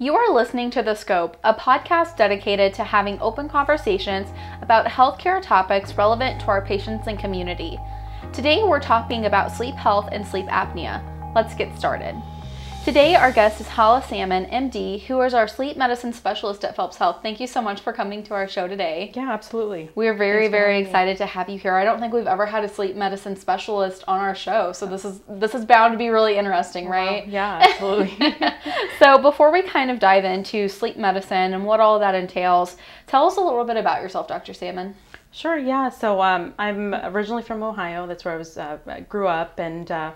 You 0.00 0.14
are 0.14 0.32
listening 0.32 0.70
to 0.70 0.82
The 0.84 0.94
Scope, 0.94 1.36
a 1.42 1.52
podcast 1.52 2.16
dedicated 2.16 2.72
to 2.74 2.84
having 2.84 3.20
open 3.20 3.48
conversations 3.48 4.28
about 4.62 4.86
healthcare 4.86 5.42
topics 5.42 5.94
relevant 5.94 6.40
to 6.42 6.46
our 6.46 6.64
patients 6.64 7.08
and 7.08 7.18
community. 7.18 7.80
Today, 8.32 8.62
we're 8.62 8.78
talking 8.78 9.26
about 9.26 9.50
sleep 9.50 9.74
health 9.74 10.08
and 10.12 10.24
sleep 10.24 10.46
apnea. 10.46 11.02
Let's 11.34 11.52
get 11.56 11.76
started. 11.76 12.14
Today, 12.88 13.16
our 13.16 13.30
guest 13.30 13.60
is 13.60 13.68
Hala 13.68 14.02
Salmon, 14.02 14.46
MD, 14.46 15.02
who 15.02 15.20
is 15.20 15.34
our 15.34 15.46
sleep 15.46 15.76
medicine 15.76 16.10
specialist 16.10 16.64
at 16.64 16.74
Phelps 16.74 16.96
Health. 16.96 17.18
Thank 17.20 17.38
you 17.38 17.46
so 17.46 17.60
much 17.60 17.82
for 17.82 17.92
coming 17.92 18.22
to 18.22 18.32
our 18.32 18.48
show 18.48 18.66
today. 18.66 19.12
Yeah, 19.14 19.30
absolutely. 19.30 19.90
We 19.94 20.08
are 20.08 20.14
very, 20.14 20.48
very 20.48 20.78
excited 20.78 21.18
to 21.18 21.26
have 21.26 21.50
you 21.50 21.58
here. 21.58 21.74
I 21.74 21.84
don't 21.84 22.00
think 22.00 22.14
we've 22.14 22.26
ever 22.26 22.46
had 22.46 22.64
a 22.64 22.68
sleep 22.68 22.96
medicine 22.96 23.36
specialist 23.36 24.04
on 24.08 24.20
our 24.20 24.34
show, 24.34 24.72
so 24.72 24.86
this 24.86 25.04
is 25.04 25.20
this 25.28 25.54
is 25.54 25.66
bound 25.66 25.92
to 25.92 25.98
be 25.98 26.08
really 26.08 26.38
interesting, 26.38 26.88
right? 26.88 27.26
Wow. 27.26 27.30
Yeah, 27.30 27.58
absolutely. 27.60 28.38
so, 28.98 29.18
before 29.18 29.52
we 29.52 29.60
kind 29.60 29.90
of 29.90 29.98
dive 29.98 30.24
into 30.24 30.66
sleep 30.66 30.96
medicine 30.96 31.52
and 31.52 31.66
what 31.66 31.80
all 31.80 31.98
that 31.98 32.14
entails, 32.14 32.78
tell 33.06 33.26
us 33.26 33.36
a 33.36 33.42
little 33.42 33.64
bit 33.64 33.76
about 33.76 34.00
yourself, 34.00 34.28
Dr. 34.28 34.54
Salmon. 34.54 34.94
Sure. 35.30 35.58
Yeah. 35.58 35.90
So 35.90 36.22
um, 36.22 36.54
I'm 36.58 36.94
originally 36.94 37.42
from 37.42 37.62
Ohio. 37.62 38.06
That's 38.06 38.24
where 38.24 38.32
I 38.32 38.38
was 38.38 38.56
uh, 38.56 38.78
grew 39.10 39.28
up, 39.28 39.58
and 39.58 39.90
uh, 39.90 40.12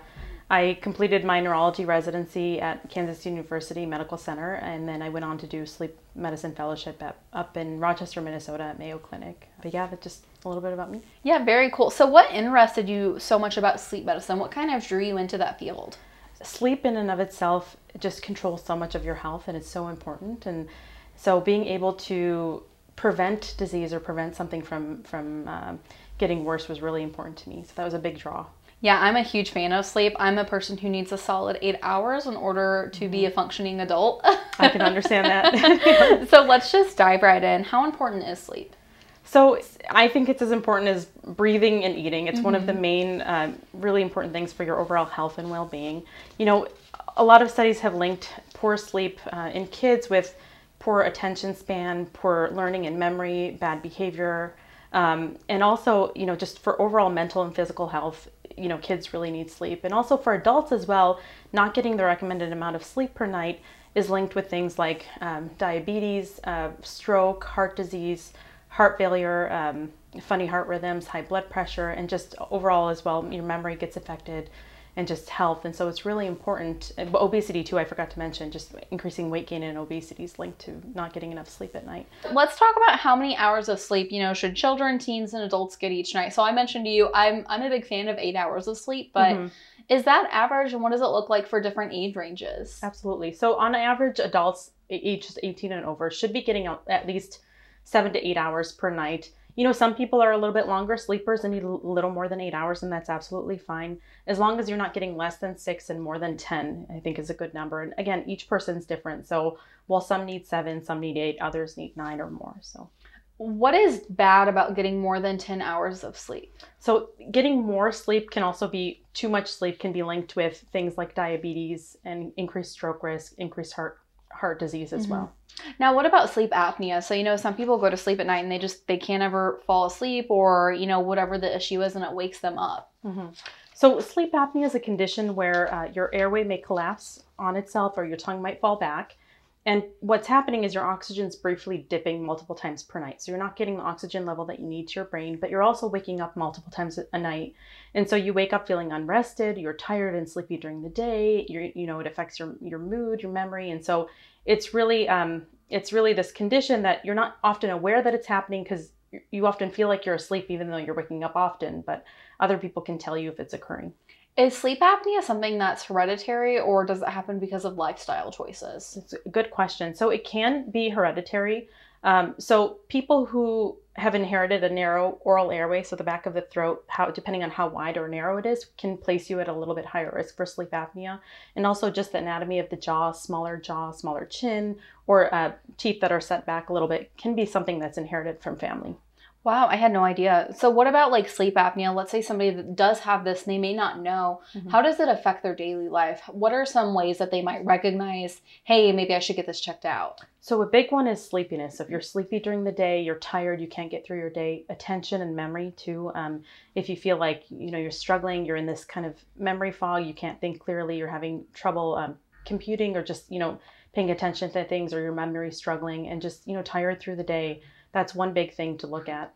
I 0.53 0.77
completed 0.83 1.25
my 1.25 1.39
neurology 1.39 1.83
residency 1.83 2.61
at 2.61 2.87
Kansas 2.87 3.25
University 3.25 3.87
Medical 3.87 4.19
Center, 4.19 4.53
and 4.53 4.87
then 4.87 5.01
I 5.01 5.09
went 5.09 5.25
on 5.25 5.39
to 5.39 5.47
do 5.47 5.65
sleep 5.65 5.97
medicine 6.13 6.53
fellowship 6.53 7.01
at, 7.01 7.15
up 7.33 7.57
in 7.57 7.79
Rochester, 7.79 8.21
Minnesota 8.21 8.61
at 8.61 8.77
Mayo 8.77 8.99
Clinic. 8.99 9.47
But 9.63 9.73
yeah, 9.73 9.87
that's 9.87 10.03
just 10.03 10.25
a 10.45 10.47
little 10.47 10.61
bit 10.61 10.71
about 10.71 10.91
me. 10.91 11.01
Yeah, 11.23 11.43
very 11.43 11.71
cool. 11.71 11.89
So, 11.89 12.05
what 12.05 12.31
interested 12.31 12.87
you 12.87 13.17
so 13.17 13.39
much 13.39 13.57
about 13.57 13.79
sleep 13.79 14.05
medicine? 14.05 14.37
What 14.37 14.51
kind 14.51 14.69
of 14.71 14.85
drew 14.85 15.03
you 15.03 15.17
into 15.17 15.39
that 15.39 15.57
field? 15.57 15.97
Sleep, 16.43 16.85
in 16.85 16.97
and 16.97 17.09
of 17.09 17.19
itself, 17.19 17.75
just 17.97 18.21
controls 18.21 18.63
so 18.63 18.75
much 18.75 18.93
of 18.93 19.03
your 19.03 19.15
health, 19.15 19.47
and 19.47 19.57
it's 19.57 19.69
so 19.69 19.87
important. 19.87 20.45
And 20.45 20.67
so, 21.15 21.41
being 21.41 21.65
able 21.65 21.93
to 21.93 22.61
prevent 22.95 23.55
disease 23.57 23.91
or 23.91 23.99
prevent 23.99 24.35
something 24.35 24.61
from 24.61 25.01
from 25.01 25.47
um, 25.47 25.79
getting 26.19 26.45
worse 26.45 26.67
was 26.67 26.79
really 26.79 27.01
important 27.01 27.37
to 27.37 27.49
me. 27.49 27.63
So 27.65 27.73
that 27.77 27.85
was 27.85 27.95
a 27.95 27.99
big 27.99 28.19
draw. 28.19 28.45
Yeah, 28.83 28.99
I'm 28.99 29.15
a 29.15 29.23
huge 29.23 29.51
fan 29.51 29.71
of 29.71 29.85
sleep. 29.85 30.13
I'm 30.19 30.37
a 30.37 30.43
person 30.43 30.77
who 30.77 30.89
needs 30.89 31.13
a 31.13 31.17
solid 31.17 31.57
eight 31.61 31.77
hours 31.81 32.25
in 32.25 32.35
order 32.35 32.89
to 32.95 33.07
be 33.07 33.23
a 33.23 33.29
mm-hmm. 33.29 33.35
functioning 33.35 33.79
adult. 33.79 34.19
I 34.59 34.67
can 34.67 34.81
understand 34.81 35.25
that. 35.25 36.27
so 36.29 36.43
let's 36.43 36.69
just 36.69 36.97
dive 36.97 37.21
right 37.21 37.41
in. 37.41 37.63
How 37.63 37.85
important 37.85 38.27
is 38.27 38.39
sleep? 38.39 38.75
So 39.23 39.57
I 39.89 40.09
think 40.09 40.27
it's 40.27 40.41
as 40.41 40.51
important 40.51 40.89
as 40.89 41.05
breathing 41.05 41.85
and 41.85 41.95
eating. 41.95 42.27
It's 42.27 42.39
mm-hmm. 42.39 42.43
one 42.43 42.55
of 42.55 42.65
the 42.65 42.73
mm-hmm. 42.73 42.81
main, 42.81 43.21
uh, 43.21 43.53
really 43.71 44.01
important 44.01 44.33
things 44.33 44.51
for 44.51 44.65
your 44.65 44.81
overall 44.81 45.05
health 45.05 45.37
and 45.37 45.49
well-being. 45.49 46.03
You 46.37 46.45
know, 46.45 46.67
a 47.15 47.23
lot 47.23 47.41
of 47.41 47.49
studies 47.49 47.79
have 47.79 47.95
linked 47.95 48.33
poor 48.53 48.75
sleep 48.75 49.21
uh, 49.31 49.49
in 49.53 49.65
kids 49.67 50.09
with 50.09 50.35
poor 50.79 51.03
attention 51.03 51.55
span, 51.55 52.07
poor 52.07 52.49
learning 52.51 52.85
and 52.85 52.99
memory, 52.99 53.51
bad 53.61 53.81
behavior, 53.81 54.55
um, 54.93 55.37
and 55.49 55.63
also, 55.63 56.11
you 56.15 56.25
know, 56.25 56.35
just 56.35 56.59
for 56.59 56.79
overall 56.79 57.09
mental 57.09 57.41
and 57.41 57.55
physical 57.55 57.87
health, 57.87 58.29
you 58.57 58.67
know, 58.67 58.77
kids 58.77 59.13
really 59.13 59.31
need 59.31 59.49
sleep. 59.49 59.83
And 59.83 59.93
also 59.93 60.17
for 60.17 60.33
adults 60.33 60.71
as 60.71 60.87
well, 60.87 61.19
not 61.51 61.73
getting 61.73 61.97
the 61.97 62.05
recommended 62.05 62.51
amount 62.51 62.75
of 62.75 62.83
sleep 62.83 63.13
per 63.13 63.25
night 63.25 63.61
is 63.95 64.09
linked 64.09 64.35
with 64.35 64.49
things 64.49 64.79
like 64.79 65.05
um, 65.21 65.51
diabetes, 65.57 66.39
uh, 66.45 66.71
stroke, 66.81 67.43
heart 67.43 67.75
disease, 67.75 68.33
heart 68.69 68.97
failure, 68.97 69.51
um, 69.51 69.91
funny 70.21 70.47
heart 70.47 70.67
rhythms, 70.67 71.07
high 71.07 71.21
blood 71.21 71.49
pressure, 71.49 71.89
and 71.89 72.09
just 72.09 72.35
overall 72.51 72.89
as 72.89 73.05
well, 73.05 73.27
your 73.31 73.43
memory 73.43 73.75
gets 73.75 73.97
affected 73.97 74.49
and 74.95 75.07
just 75.07 75.29
health. 75.29 75.65
And 75.65 75.75
so 75.75 75.87
it's 75.87 76.05
really 76.05 76.27
important. 76.27 76.91
Obesity, 76.97 77.63
too, 77.63 77.79
I 77.79 77.85
forgot 77.85 78.11
to 78.11 78.19
mention, 78.19 78.51
just 78.51 78.75
increasing 78.91 79.29
weight 79.29 79.47
gain 79.47 79.63
and 79.63 79.77
obesity 79.77 80.23
is 80.23 80.37
linked 80.37 80.59
to 80.59 80.81
not 80.93 81.13
getting 81.13 81.31
enough 81.31 81.49
sleep 81.49 81.75
at 81.75 81.85
night. 81.85 82.07
Let's 82.31 82.57
talk 82.57 82.75
about 82.75 82.99
how 82.99 83.15
many 83.15 83.35
hours 83.35 83.69
of 83.69 83.79
sleep, 83.79 84.11
you 84.11 84.21
know, 84.21 84.33
should 84.33 84.55
children, 84.55 84.99
teens, 84.99 85.33
and 85.33 85.43
adults 85.43 85.75
get 85.75 85.91
each 85.91 86.13
night. 86.13 86.33
So 86.33 86.43
I 86.43 86.51
mentioned 86.51 86.85
to 86.85 86.91
you, 86.91 87.09
I'm, 87.13 87.43
I'm 87.47 87.63
a 87.63 87.69
big 87.69 87.87
fan 87.87 88.07
of 88.07 88.17
eight 88.17 88.35
hours 88.35 88.67
of 88.67 88.77
sleep, 88.77 89.11
but. 89.13 89.33
Mm-hmm. 89.33 89.47
Is 89.89 90.05
that 90.05 90.29
average 90.31 90.71
and 90.71 90.81
what 90.81 90.93
does 90.93 91.01
it 91.01 91.07
look 91.07 91.29
like 91.29 91.45
for 91.45 91.59
different 91.59 91.91
age 91.91 92.15
ranges? 92.15 92.79
Absolutely. 92.81 93.33
So, 93.33 93.55
on 93.55 93.75
average, 93.75 94.17
adults 94.17 94.71
ages 94.89 95.37
18 95.43 95.73
and 95.73 95.85
over 95.85 96.09
should 96.09 96.31
be 96.31 96.41
getting 96.41 96.67
at 96.67 97.05
least 97.05 97.41
seven 97.83 98.13
to 98.13 98.27
eight 98.27 98.37
hours 98.37 98.71
per 98.71 98.89
night 98.89 99.31
you 99.55 99.63
know, 99.63 99.71
some 99.71 99.95
people 99.95 100.21
are 100.21 100.31
a 100.31 100.37
little 100.37 100.53
bit 100.53 100.67
longer 100.67 100.97
sleepers 100.97 101.43
and 101.43 101.53
need 101.53 101.63
a 101.63 101.67
little 101.67 102.09
more 102.09 102.27
than 102.27 102.41
eight 102.41 102.53
hours, 102.53 102.83
and 102.83 102.91
that's 102.91 103.09
absolutely 103.09 103.57
fine. 103.57 103.99
As 104.27 104.39
long 104.39 104.59
as 104.59 104.67
you're 104.67 104.77
not 104.77 104.93
getting 104.93 105.15
less 105.15 105.37
than 105.37 105.57
six 105.57 105.89
and 105.89 106.01
more 106.01 106.19
than 106.19 106.37
10, 106.37 106.87
I 106.95 106.99
think 106.99 107.19
is 107.19 107.29
a 107.29 107.35
good 107.35 107.53
number. 107.53 107.81
And 107.81 107.93
again, 107.97 108.23
each 108.27 108.47
person's 108.47 108.85
different. 108.85 109.27
So 109.27 109.59
while 109.87 110.01
some 110.01 110.25
need 110.25 110.47
seven, 110.47 110.83
some 110.83 110.99
need 110.99 111.17
eight, 111.17 111.37
others 111.39 111.77
need 111.77 111.95
nine 111.95 112.19
or 112.19 112.31
more. 112.31 112.55
So 112.61 112.89
what 113.37 113.73
is 113.73 113.99
bad 114.09 114.47
about 114.47 114.75
getting 114.75 115.01
more 115.01 115.19
than 115.19 115.37
10 115.37 115.61
hours 115.61 116.03
of 116.03 116.17
sleep? 116.17 116.53
So, 116.79 117.09
getting 117.31 117.61
more 117.61 117.91
sleep 117.91 118.29
can 118.31 118.43
also 118.43 118.67
be 118.67 119.03
too 119.13 119.27
much 119.27 119.51
sleep 119.51 119.79
can 119.79 119.91
be 119.91 120.03
linked 120.03 120.35
with 120.35 120.63
things 120.71 120.97
like 120.97 121.15
diabetes 121.15 121.97
and 122.05 122.31
increased 122.37 122.71
stroke 122.71 123.03
risk, 123.03 123.33
increased 123.37 123.73
heart 123.73 123.99
heart 124.33 124.59
disease 124.59 124.93
as 124.93 125.03
mm-hmm. 125.03 125.13
well. 125.13 125.33
Now, 125.79 125.93
what 125.93 126.05
about 126.05 126.29
sleep 126.29 126.51
apnea? 126.51 127.03
So, 127.03 127.13
you 127.13 127.23
know, 127.23 127.35
some 127.37 127.55
people 127.55 127.77
go 127.77 127.89
to 127.89 127.97
sleep 127.97 128.19
at 128.19 128.25
night 128.25 128.43
and 128.43 128.51
they 128.51 128.59
just 128.59 128.87
they 128.87 128.97
can't 128.97 129.23
ever 129.23 129.61
fall 129.65 129.85
asleep 129.85 130.27
or, 130.29 130.73
you 130.73 130.87
know, 130.87 130.99
whatever 130.99 131.37
the 131.37 131.55
issue 131.55 131.81
is 131.81 131.95
and 131.95 132.03
it 132.03 132.11
wakes 132.11 132.39
them 132.39 132.57
up. 132.57 132.91
Mm-hmm. 133.05 133.27
So, 133.75 133.99
sleep 133.99 134.33
apnea 134.33 134.65
is 134.65 134.75
a 134.75 134.79
condition 134.79 135.35
where 135.35 135.73
uh, 135.73 135.91
your 135.91 136.13
airway 136.13 136.43
may 136.43 136.57
collapse 136.57 137.23
on 137.37 137.55
itself 137.55 137.93
or 137.97 138.05
your 138.05 138.17
tongue 138.17 138.41
might 138.41 138.59
fall 138.59 138.77
back. 138.77 139.17
And 139.65 139.83
what's 140.01 140.27
happening 140.27 140.65
is 140.65 140.73
your 140.73 140.85
oxygen's 140.85 141.37
briefly 141.37 141.85
dipping 141.89 142.25
multiple 142.25 142.55
times 142.55 142.83
per 142.83 142.99
night. 142.99 143.21
So 143.21 143.31
you're 143.31 143.39
not 143.39 143.55
getting 143.55 143.77
the 143.77 143.83
oxygen 143.83 144.25
level 144.25 144.45
that 144.45 144.59
you 144.59 144.67
need 144.67 144.89
to 144.89 144.95
your 144.95 145.05
brain, 145.05 145.37
but 145.39 145.49
you're 145.49 145.63
also 145.63 145.87
waking 145.87 146.19
up 146.19 146.35
multiple 146.35 146.71
times 146.71 146.99
a 147.13 147.17
night. 147.17 147.53
And 147.93 148.09
so 148.09 148.17
you 148.17 148.33
wake 148.33 148.51
up 148.51 148.67
feeling 148.67 148.91
unrested, 148.91 149.57
you're 149.57 149.73
tired 149.73 150.15
and 150.15 150.29
sleepy 150.29 150.57
during 150.57 150.81
the 150.81 150.89
day, 150.89 151.45
you 151.47 151.71
you 151.75 151.87
know, 151.87 151.99
it 152.01 152.07
affects 152.07 152.39
your 152.39 152.55
your 152.61 152.79
mood, 152.79 153.21
your 153.21 153.31
memory. 153.31 153.71
And 153.71 153.83
so 153.83 154.09
it's 154.45 154.73
really 154.73 155.07
um 155.07 155.43
it's 155.69 155.93
really 155.93 156.13
this 156.13 156.31
condition 156.31 156.81
that 156.81 157.03
you're 157.05 157.15
not 157.15 157.37
often 157.43 157.69
aware 157.69 158.01
that 158.03 158.13
it's 158.13 158.27
happening 158.27 158.63
because 158.63 158.91
you 159.31 159.45
often 159.45 159.71
feel 159.71 159.87
like 159.87 160.05
you're 160.05 160.15
asleep 160.15 160.47
even 160.49 160.69
though 160.69 160.77
you're 160.77 160.95
waking 160.95 161.23
up 161.23 161.35
often, 161.35 161.83
but 161.85 162.03
other 162.39 162.57
people 162.57 162.81
can 162.81 162.97
tell 162.97 163.17
you 163.17 163.31
if 163.31 163.39
it's 163.39 163.53
occurring. 163.53 163.93
Is 164.35 164.57
sleep 164.57 164.79
apnea 164.79 165.21
something 165.21 165.59
that's 165.59 165.83
hereditary 165.83 166.59
or 166.59 166.85
does 166.85 167.03
it 167.03 167.09
happen 167.09 167.37
because 167.37 167.65
of 167.65 167.77
lifestyle 167.77 168.31
choices? 168.31 168.97
It's 168.97 169.13
a 169.13 169.29
good 169.29 169.51
question. 169.51 169.93
So 169.93 170.09
it 170.09 170.23
can 170.23 170.71
be 170.71 170.89
hereditary. 170.89 171.69
Um, 172.03 172.33
so 172.39 172.79
people 172.89 173.27
who 173.27 173.77
have 173.95 174.15
inherited 174.15 174.63
a 174.63 174.69
narrow 174.69 175.19
oral 175.21 175.51
airway, 175.51 175.83
so 175.83 175.95
the 175.95 176.03
back 176.03 176.25
of 176.25 176.33
the 176.33 176.41
throat, 176.41 176.83
how 176.87 177.11
depending 177.11 177.43
on 177.43 177.51
how 177.51 177.67
wide 177.67 177.95
or 177.95 178.07
narrow 178.07 178.37
it 178.37 178.47
is, 178.47 178.65
can 178.75 178.97
place 178.97 179.29
you 179.29 179.39
at 179.39 179.47
a 179.47 179.53
little 179.53 179.75
bit 179.75 179.85
higher 179.85 180.11
risk 180.15 180.35
for 180.35 180.47
sleep 180.47 180.71
apnea. 180.71 181.19
And 181.55 181.67
also 181.67 181.91
just 181.91 182.11
the 182.11 182.17
anatomy 182.17 182.57
of 182.57 182.69
the 182.69 182.75
jaw, 182.75 183.11
smaller 183.11 183.55
jaw, 183.57 183.91
smaller 183.91 184.25
chin, 184.25 184.77
or 185.05 185.33
uh, 185.33 185.51
teeth 185.77 186.01
that 186.01 186.11
are 186.11 186.19
set 186.19 186.43
back 186.47 186.69
a 186.69 186.73
little 186.73 186.87
bit 186.87 187.11
can 187.17 187.35
be 187.35 187.45
something 187.45 187.77
that's 187.77 187.99
inherited 187.99 188.41
from 188.41 188.57
family. 188.57 188.95
Wow, 189.43 189.67
I 189.67 189.75
had 189.75 189.91
no 189.91 190.05
idea. 190.05 190.53
So, 190.57 190.69
what 190.69 190.87
about 190.87 191.11
like 191.11 191.27
sleep 191.27 191.55
apnea? 191.55 191.93
Let's 191.93 192.11
say 192.11 192.21
somebody 192.21 192.51
that 192.51 192.77
does 192.77 192.99
have 192.99 193.25
this, 193.25 193.43
they 193.43 193.57
may 193.57 193.73
not 193.73 194.01
know. 194.01 194.41
Mm-hmm. 194.53 194.69
How 194.69 194.81
does 194.81 195.01
it 195.01 195.09
affect 195.09 195.43
their 195.43 195.55
daily 195.55 195.89
life? 195.89 196.21
What 196.29 196.53
are 196.53 196.65
some 196.65 196.93
ways 196.93 197.17
that 197.17 197.29
they 197.29 197.41
might 197.41 197.65
recognize, 197.65 198.39
hey, 198.63 198.93
maybe 198.93 199.13
I 199.13 199.19
should 199.19 199.35
get 199.35 199.45
this 199.45 199.59
checked 199.59 199.83
out? 199.83 200.21
So, 200.39 200.61
a 200.61 200.65
big 200.65 200.93
one 200.93 201.07
is 201.07 201.21
sleepiness. 201.21 201.81
If 201.81 201.89
you're 201.89 201.99
sleepy 201.99 202.39
during 202.39 202.63
the 202.63 202.71
day, 202.71 203.01
you're 203.01 203.19
tired, 203.19 203.59
you 203.59 203.67
can't 203.67 203.91
get 203.91 204.05
through 204.05 204.19
your 204.19 204.29
day, 204.29 204.65
attention 204.69 205.21
and 205.21 205.35
memory 205.35 205.73
too. 205.75 206.09
Um, 206.15 206.43
if 206.75 206.87
you 206.87 206.95
feel 206.95 207.17
like 207.17 207.43
you 207.49 207.69
know 207.69 207.79
you're 207.79 207.91
struggling, 207.91 208.45
you're 208.45 208.55
in 208.55 208.65
this 208.65 208.85
kind 208.85 209.05
of 209.05 209.15
memory 209.37 209.73
fog, 209.73 210.05
you 210.05 210.13
can't 210.13 210.39
think 210.39 210.61
clearly, 210.61 210.97
you're 210.97 211.09
having 211.09 211.43
trouble 211.53 211.95
um, 211.95 212.15
computing 212.45 212.95
or 212.95 213.03
just 213.03 213.29
you 213.29 213.39
know 213.39 213.59
paying 213.93 214.09
attention 214.09 214.49
to 214.51 214.63
things, 214.63 214.93
or 214.93 215.01
your 215.01 215.11
memory 215.11 215.51
struggling, 215.51 216.07
and 216.07 216.21
just 216.21 216.47
you 216.47 216.53
know 216.53 216.61
tired 216.61 217.01
through 217.01 217.17
the 217.17 217.23
day 217.23 217.61
that's 217.93 218.13
one 218.13 218.33
big 218.33 218.53
thing 218.53 218.77
to 218.79 218.87
look 218.87 219.07
at. 219.07 219.33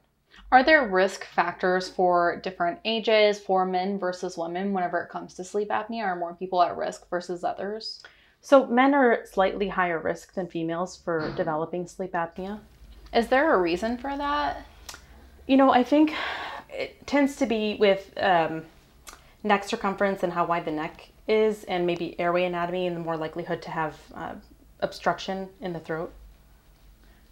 Are 0.52 0.64
there 0.64 0.88
risk 0.88 1.26
factors 1.26 1.90
for 1.90 2.40
different 2.44 2.80
ages 2.86 3.40
for 3.40 3.66
men 3.66 4.00
versus 4.00 4.38
women 4.38 4.74
whenever 4.74 5.00
it 5.00 5.10
comes 5.10 5.34
to 5.36 5.44
sleep 5.44 5.70
apnea? 5.70 6.04
Are 6.04 6.16
more 6.16 6.34
people 6.34 6.62
at 6.62 6.78
risk 6.78 7.10
versus 7.10 7.44
others? 7.44 8.04
So, 8.42 8.66
men 8.68 8.94
are 8.94 9.26
slightly 9.26 9.68
higher 9.68 10.00
risk 10.00 10.34
than 10.34 10.48
females 10.48 10.96
for 10.96 11.34
developing 11.36 11.88
sleep 11.88 12.14
apnea. 12.14 12.60
Is 13.14 13.28
there 13.28 13.54
a 13.54 13.62
reason 13.62 13.98
for 13.98 14.16
that? 14.16 14.66
You 15.48 15.58
know, 15.58 15.72
I 15.72 15.84
think 15.84 16.14
it 16.70 17.06
tends 17.08 17.36
to 17.38 17.46
be 17.46 17.76
with 17.80 18.12
um, 18.18 18.64
neck 19.44 19.64
circumference 19.64 20.24
and 20.24 20.32
how 20.32 20.46
wide 20.46 20.66
the 20.66 20.72
neck 20.72 21.10
is, 21.28 21.64
and 21.66 21.86
maybe 21.86 22.18
airway 22.20 22.46
anatomy, 22.46 22.88
and 22.88 22.96
the 22.96 23.02
more 23.02 23.18
likelihood 23.18 23.62
to 23.64 23.72
have 23.72 23.98
uh, 24.14 24.36
obstruction 24.82 25.50
in 25.62 25.74
the 25.74 25.80
throat. 25.80 26.14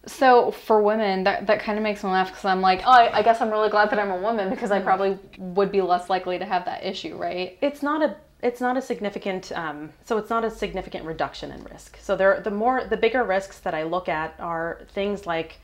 So 0.07 0.51
for 0.51 0.81
women, 0.81 1.23
that, 1.23 1.47
that 1.47 1.59
kind 1.59 1.77
of 1.77 1.83
makes 1.83 2.03
me 2.03 2.11
laugh 2.11 2.29
because 2.29 2.45
I'm 2.45 2.61
like, 2.61 2.81
oh, 2.85 2.91
I, 2.91 3.17
I, 3.17 3.21
guess 3.23 3.41
I'm 3.41 3.49
really 3.49 3.69
glad 3.69 3.89
that 3.89 3.99
I'm 3.99 4.11
a 4.11 4.17
woman 4.17 4.49
because 4.51 4.69
I 4.69 4.79
probably 4.79 5.17
would 5.37 5.71
be 5.71 5.81
less 5.81 6.09
likely 6.09 6.37
to 6.37 6.45
have 6.45 6.65
that 6.65 6.85
issue, 6.85 7.17
right? 7.17 7.57
It's 7.61 7.81
not 7.81 8.01
a 8.03 8.15
it's 8.43 8.61
not 8.61 8.77
a 8.77 8.81
significant 8.81 9.51
um, 9.53 9.89
so 10.03 10.17
it's 10.17 10.29
not 10.29 10.45
a 10.45 10.51
significant 10.51 11.05
reduction 11.05 11.51
in 11.51 11.63
risk. 11.63 11.97
So 11.99 12.15
there 12.15 12.41
the 12.41 12.51
more 12.51 12.83
the 12.83 12.97
bigger 12.97 13.23
risks 13.23 13.59
that 13.59 13.73
i 13.73 13.83
look 13.83 14.07
at 14.07 14.35
are 14.39 14.81
things 14.93 15.25
like 15.25 15.57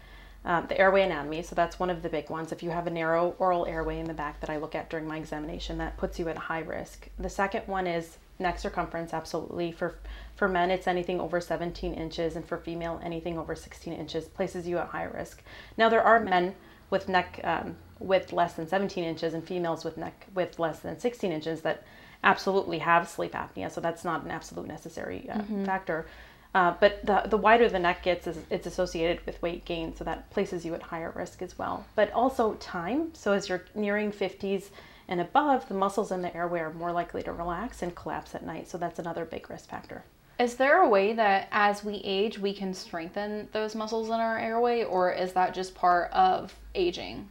um, 0.44 0.66
the 0.68 0.80
airway 0.80 1.04
anatomy. 1.04 1.44
So 1.44 1.54
that's 1.54 1.78
one 1.80 1.92
of 1.92 2.02
the 2.02 2.10
big 2.10 2.32
ones. 2.32 2.52
If 2.52 2.64
you 2.64 2.72
have 2.72 2.88
a 2.88 2.90
narrow 2.90 3.36
oral 3.38 3.68
airway 3.68 4.00
in 4.00 4.06
the 4.06 4.14
back 4.14 4.40
that 4.40 4.50
i 4.50 4.58
look 4.58 4.74
at 4.74 4.90
during 4.90 5.08
my 5.08 5.18
examination 5.18 5.78
that 5.78 5.98
puts 5.98 6.18
you 6.18 6.28
at 6.30 6.38
high 6.38 6.62
risk. 6.62 7.08
The 7.20 7.30
second 7.30 7.68
one 7.68 7.86
is 7.86 8.18
neck 8.40 8.58
circumference 8.60 9.14
absolutely 9.14 9.72
for 9.72 9.96
for 10.36 10.48
men 10.48 10.72
it's 10.72 10.88
anything 10.88 11.20
over 11.20 11.40
17 11.40 11.94
inches 11.94 12.36
and 12.36 12.46
for 12.46 12.58
female 12.58 13.00
anything 13.04 13.38
over 13.38 13.56
16 13.56 13.94
inches 13.94 14.26
places 14.26 14.68
you 14.68 14.78
at 14.78 14.88
high 14.88 15.04
risk 15.04 15.44
now 15.78 15.90
there 15.90 16.04
are 16.04 16.20
men 16.20 16.56
with 16.90 17.08
neck 17.08 17.40
um, 17.44 17.76
with 18.00 18.34
less 18.34 18.54
than 18.54 18.68
17 18.68 19.04
inches 19.04 19.34
and 19.34 19.46
females 19.46 19.86
with 19.86 19.98
neck 19.98 20.26
with 20.34 20.58
less 20.60 20.80
than 20.80 21.00
16 21.00 21.32
inches 21.32 21.62
that 21.62 21.84
absolutely 22.24 22.80
have 22.80 23.08
sleep 23.08 23.34
apnea. 23.34 23.72
So 23.72 23.82
that's 23.82 24.04
not 24.04 24.24
an 24.24 24.32
absolute 24.32 24.68
necessary 24.68 25.28
uh, 25.30 25.40
mm-hmm. 25.40 25.66
factor. 25.66 26.08
Uh, 26.54 26.74
but 26.80 27.06
the, 27.06 27.24
the 27.28 27.38
wider 27.38 27.70
the 27.70 27.80
neck 27.80 28.04
gets, 28.04 28.28
it's 28.50 28.68
associated 28.68 29.26
with 29.26 29.42
weight 29.42 29.64
gain, 29.64 29.96
so 29.96 30.04
that 30.04 30.30
places 30.32 30.66
you 30.66 30.74
at 30.76 30.82
higher 30.82 31.14
risk 31.16 31.42
as 31.42 31.58
well. 31.58 31.86
But 31.96 32.12
also 32.12 32.56
time. 32.56 33.14
So 33.14 33.32
as 33.32 33.48
you're 33.48 33.64
nearing 33.74 34.12
50s 34.12 34.70
and 35.12 35.20
above, 35.20 35.68
the 35.68 35.74
muscles 35.74 36.12
in 36.12 36.22
the 36.22 36.34
airway 36.36 36.62
are 36.62 36.74
more 36.74 36.94
likely 36.94 37.22
to 37.24 37.34
relax 37.34 37.84
and 37.84 37.94
collapse 37.94 38.34
at 38.34 38.46
night. 38.46 38.70
So 38.70 38.78
that's 38.78 38.98
another 38.98 39.26
big 39.26 39.50
risk 39.50 39.70
factor. 39.70 40.06
Is 40.40 40.56
there 40.56 40.82
a 40.82 40.90
way 40.90 41.12
that 41.14 41.50
as 41.52 41.84
we 41.84 41.96
age, 42.06 42.40
we 42.40 42.54
can 42.54 42.74
strengthen 42.74 43.50
those 43.52 43.76
muscles 43.76 44.08
in 44.08 44.14
our 44.14 44.40
airway, 44.40 44.86
or 44.86 45.12
is 45.12 45.34
that 45.34 45.54
just 45.54 45.76
part 45.76 46.12
of 46.14 46.56
aging? 46.74 47.28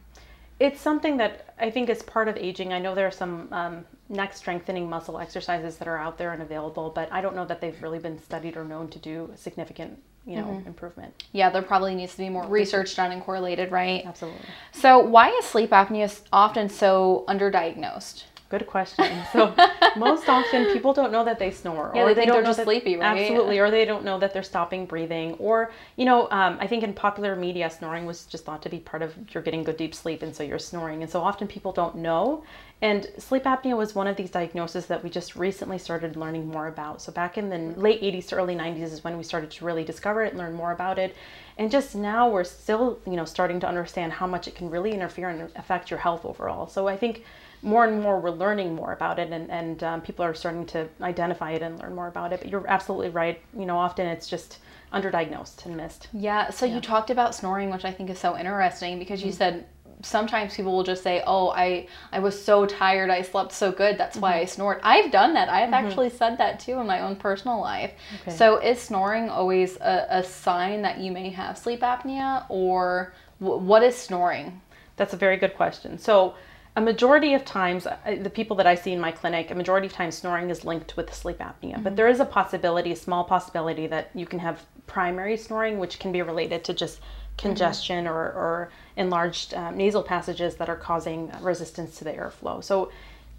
It's 0.59 0.79
something 0.79 1.17
that 1.17 1.55
I 1.59 1.71
think 1.71 1.89
is 1.89 2.03
part 2.03 2.27
of 2.27 2.37
aging. 2.37 2.71
I 2.71 2.77
know 2.77 2.93
there 2.93 3.07
are 3.07 3.11
some 3.11 3.47
um, 3.51 3.85
neck 4.09 4.33
strengthening 4.33 4.87
muscle 4.87 5.17
exercises 5.17 5.77
that 5.77 5.87
are 5.87 5.97
out 5.97 6.19
there 6.19 6.33
and 6.33 6.41
available, 6.43 6.91
but 6.93 7.11
I 7.11 7.19
don't 7.19 7.35
know 7.35 7.45
that 7.45 7.61
they've 7.61 7.81
really 7.81 7.97
been 7.97 8.19
studied 8.19 8.55
or 8.55 8.63
known 8.63 8.89
to 8.89 8.99
do 8.99 9.33
significant, 9.35 9.99
you 10.25 10.35
know, 10.35 10.43
mm-hmm. 10.43 10.67
improvement. 10.67 11.13
Yeah, 11.31 11.49
there 11.49 11.61
probably 11.61 11.95
needs 11.95 12.11
to 12.13 12.19
be 12.19 12.29
more 12.29 12.45
research 12.47 12.95
done 12.95 13.11
and 13.11 13.21
correlated, 13.21 13.71
right? 13.71 14.05
Absolutely. 14.05 14.41
So, 14.71 14.99
why 14.99 15.29
is 15.29 15.45
sleep 15.45 15.71
apnea 15.71 16.21
often 16.31 16.69
so 16.69 17.25
underdiagnosed? 17.27 18.23
Good 18.51 18.67
question. 18.67 19.23
So 19.31 19.55
most 19.95 20.27
often 20.27 20.65
people 20.73 20.91
don't 20.91 21.13
know 21.13 21.23
that 21.23 21.39
they 21.39 21.51
snore, 21.51 21.93
yeah, 21.95 22.01
or 22.01 22.13
they, 22.13 22.21
they 22.21 22.25
don't 22.25 22.43
know 22.43 22.51
that, 22.51 22.65
sleepy, 22.65 22.97
right? 22.97 23.17
Absolutely, 23.17 23.59
or 23.59 23.71
they 23.71 23.85
don't 23.85 24.03
know 24.03 24.19
that 24.19 24.33
they're 24.33 24.43
stopping 24.43 24.85
breathing, 24.85 25.35
or 25.35 25.71
you 25.95 26.03
know, 26.03 26.29
um, 26.31 26.57
I 26.59 26.67
think 26.67 26.83
in 26.83 26.93
popular 26.93 27.37
media, 27.37 27.69
snoring 27.69 28.05
was 28.05 28.25
just 28.25 28.43
thought 28.43 28.61
to 28.63 28.69
be 28.69 28.79
part 28.79 29.03
of 29.03 29.15
you're 29.29 29.41
getting 29.41 29.63
good 29.63 29.77
deep 29.77 29.95
sleep, 29.95 30.21
and 30.21 30.35
so 30.35 30.43
you're 30.43 30.59
snoring, 30.59 31.01
and 31.01 31.09
so 31.09 31.21
often 31.21 31.47
people 31.47 31.71
don't 31.71 31.95
know. 31.95 32.43
And 32.81 33.07
sleep 33.19 33.43
apnea 33.43 33.77
was 33.77 33.93
one 33.93 34.07
of 34.07 34.15
these 34.15 34.31
diagnoses 34.31 34.87
that 34.87 35.03
we 35.03 35.09
just 35.09 35.35
recently 35.35 35.77
started 35.77 36.15
learning 36.15 36.47
more 36.47 36.67
about. 36.67 36.99
So 37.01 37.11
back 37.11 37.37
in 37.37 37.49
the 37.49 37.79
late 37.79 38.01
80s 38.01 38.29
to 38.29 38.35
early 38.35 38.55
90s 38.55 38.91
is 38.91 39.03
when 39.03 39.17
we 39.17 39.23
started 39.23 39.51
to 39.51 39.65
really 39.65 39.83
discover 39.83 40.23
it, 40.23 40.35
learn 40.35 40.53
more 40.53 40.71
about 40.71 40.97
it, 40.97 41.15
and 41.59 41.69
just 41.69 41.93
now 41.93 42.27
we're 42.27 42.43
still, 42.43 42.99
you 43.05 43.15
know, 43.15 43.25
starting 43.25 43.59
to 43.59 43.67
understand 43.67 44.13
how 44.13 44.25
much 44.25 44.47
it 44.47 44.55
can 44.55 44.69
really 44.71 44.93
interfere 44.93 45.29
and 45.29 45.51
affect 45.55 45.91
your 45.91 45.99
health 45.99 46.25
overall. 46.25 46.65
So 46.67 46.87
I 46.87 46.97
think 46.97 47.23
more 47.61 47.85
and 47.85 48.01
more 48.01 48.19
we're 48.19 48.31
learning 48.31 48.73
more 48.73 48.93
about 48.93 49.19
it 49.19 49.31
and, 49.31 49.49
and 49.51 49.83
um, 49.83 50.01
people 50.01 50.25
are 50.25 50.33
starting 50.33 50.65
to 50.65 50.87
identify 51.01 51.51
it 51.51 51.61
and 51.61 51.79
learn 51.79 51.93
more 51.93 52.07
about 52.07 52.33
it 52.33 52.39
but 52.39 52.49
you're 52.49 52.65
absolutely 52.67 53.09
right 53.09 53.41
you 53.55 53.65
know 53.65 53.77
often 53.77 54.07
it's 54.07 54.27
just 54.27 54.57
underdiagnosed 54.93 55.65
and 55.65 55.77
missed 55.77 56.07
yeah 56.11 56.49
so 56.49 56.65
yeah. 56.65 56.75
you 56.75 56.81
talked 56.81 57.09
about 57.09 57.35
snoring 57.35 57.69
which 57.69 57.85
i 57.85 57.91
think 57.91 58.09
is 58.09 58.17
so 58.17 58.37
interesting 58.37 58.97
because 58.97 59.21
you 59.21 59.29
mm-hmm. 59.29 59.37
said 59.37 59.65
sometimes 60.03 60.55
people 60.55 60.71
will 60.71 60.83
just 60.83 61.03
say 61.03 61.23
oh 61.27 61.49
i 61.49 61.87
i 62.11 62.19
was 62.19 62.41
so 62.41 62.65
tired 62.65 63.09
i 63.09 63.21
slept 63.21 63.51
so 63.51 63.71
good 63.71 63.97
that's 63.97 64.15
mm-hmm. 64.15 64.23
why 64.23 64.39
i 64.39 64.45
snored 64.45 64.79
i've 64.83 65.11
done 65.11 65.33
that 65.33 65.49
i've 65.49 65.69
mm-hmm. 65.69 65.73
actually 65.73 66.09
said 66.09 66.37
that 66.37 66.59
too 66.59 66.79
in 66.79 66.87
my 66.87 67.01
own 67.01 67.15
personal 67.15 67.59
life 67.59 67.93
okay. 68.21 68.35
so 68.35 68.57
is 68.57 68.79
snoring 68.79 69.29
always 69.29 69.77
a, 69.77 70.07
a, 70.09 70.23
sign 70.23 70.81
that 70.81 70.99
you 70.99 71.11
may 71.11 71.29
have 71.29 71.57
sleep 71.57 71.81
apnea 71.81 72.45
or 72.49 73.13
w- 73.39 73.61
what 73.61 73.83
is 73.83 73.95
snoring 73.95 74.61
that's 74.95 75.13
a 75.13 75.17
very 75.17 75.37
good 75.37 75.55
question 75.55 75.97
so 75.97 76.33
a 76.75 76.81
majority 76.81 77.33
of 77.33 77.43
times, 77.43 77.85
the 78.19 78.29
people 78.29 78.55
that 78.55 78.65
I 78.65 78.75
see 78.75 78.93
in 78.93 78.99
my 79.01 79.11
clinic, 79.11 79.51
a 79.51 79.55
majority 79.55 79.87
of 79.87 79.93
times 79.93 80.15
snoring 80.17 80.49
is 80.49 80.63
linked 80.63 80.95
with 80.95 81.13
sleep 81.13 81.39
apnea. 81.39 81.73
Mm-hmm. 81.73 81.83
But 81.83 81.97
there 81.97 82.07
is 82.07 82.21
a 82.21 82.25
possibility, 82.25 82.93
a 82.93 82.95
small 82.95 83.25
possibility, 83.25 83.87
that 83.87 84.09
you 84.15 84.25
can 84.25 84.39
have 84.39 84.65
primary 84.87 85.35
snoring, 85.35 85.79
which 85.79 85.99
can 85.99 86.13
be 86.13 86.21
related 86.21 86.63
to 86.65 86.73
just 86.73 87.01
congestion 87.37 88.05
mm-hmm. 88.05 88.13
or, 88.13 88.23
or 88.23 88.71
enlarged 88.97 89.53
um, 89.53 89.77
nasal 89.77 90.03
passages 90.03 90.55
that 90.55 90.69
are 90.69 90.75
causing 90.75 91.31
resistance 91.41 91.97
to 91.97 92.03
the 92.03 92.11
airflow. 92.11 92.63
So 92.63 92.91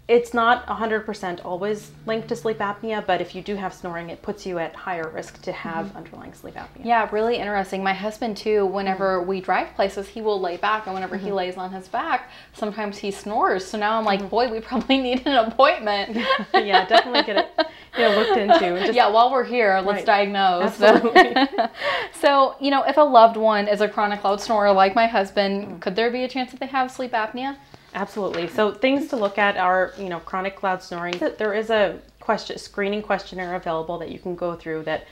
it's 0.07 0.33
not 0.33 0.65
100% 0.67 1.45
always 1.45 1.91
linked 2.05 2.27
to 2.27 2.35
sleep 2.35 2.57
apnea, 2.57 3.05
but 3.05 3.21
if 3.21 3.33
you 3.33 3.41
do 3.41 3.55
have 3.55 3.73
snoring, 3.73 4.09
it 4.09 4.21
puts 4.21 4.45
you 4.45 4.59
at 4.59 4.75
higher 4.75 5.07
risk 5.07 5.41
to 5.43 5.53
have 5.53 5.87
mm-hmm. 5.87 5.97
underlying 5.97 6.33
sleep 6.33 6.55
apnea. 6.55 6.83
Yeah, 6.83 7.07
really 7.13 7.37
interesting. 7.37 7.81
My 7.81 7.93
husband, 7.93 8.35
too, 8.35 8.65
whenever 8.65 9.19
mm-hmm. 9.19 9.29
we 9.29 9.39
drive 9.39 9.73
places, 9.75 10.09
he 10.09 10.21
will 10.21 10.41
lay 10.41 10.57
back, 10.57 10.87
and 10.87 10.93
whenever 10.93 11.15
mm-hmm. 11.15 11.27
he 11.27 11.31
lays 11.31 11.55
on 11.55 11.71
his 11.71 11.87
back, 11.87 12.29
sometimes 12.51 12.97
he 12.97 13.11
snores. 13.11 13.65
So 13.65 13.77
now 13.77 13.97
I'm 13.97 14.03
like, 14.03 14.19
mm-hmm. 14.19 14.27
boy, 14.27 14.51
we 14.51 14.59
probably 14.59 14.97
need 15.01 15.25
an 15.25 15.35
appointment. 15.47 16.17
yeah, 16.53 16.85
definitely 16.85 17.23
get 17.23 17.37
it 17.37 17.67
you 17.97 18.03
know, 18.03 18.15
looked 18.15 18.37
into. 18.37 18.79
Just, 18.79 18.93
yeah, 18.93 19.09
while 19.09 19.31
we're 19.31 19.43
here, 19.43 19.81
let's 19.83 19.97
right. 19.97 20.05
diagnose. 20.05 20.81
Absolutely. 20.81 21.35
so, 22.19 22.55
you 22.59 22.71
know, 22.71 22.83
if 22.83 22.97
a 22.97 23.01
loved 23.01 23.37
one 23.37 23.67
is 23.67 23.81
a 23.81 23.87
chronic 23.87 24.23
loud 24.23 24.41
snorer 24.41 24.71
like 24.71 24.95
my 24.95 25.07
husband, 25.07 25.67
mm. 25.67 25.81
could 25.81 25.95
there 25.95 26.11
be 26.11 26.23
a 26.23 26.27
chance 26.27 26.51
that 26.51 26.59
they 26.59 26.67
have 26.67 26.91
sleep 26.91 27.11
apnea? 27.11 27.57
Absolutely. 27.95 28.47
So 28.47 28.71
things 28.71 29.07
to 29.09 29.15
look 29.15 29.37
at 29.37 29.57
are, 29.57 29.93
you 29.97 30.09
know, 30.09 30.19
chronic 30.19 30.63
loud 30.63 30.81
snoring. 30.81 31.19
There 31.37 31.53
is 31.53 31.69
a 31.69 31.99
question 32.19 32.57
screening 32.57 33.01
questionnaire 33.01 33.55
available 33.55 33.97
that 33.99 34.09
you 34.09 34.17
can 34.17 34.35
go 34.35 34.55
through 34.55 34.83
that 34.83 35.05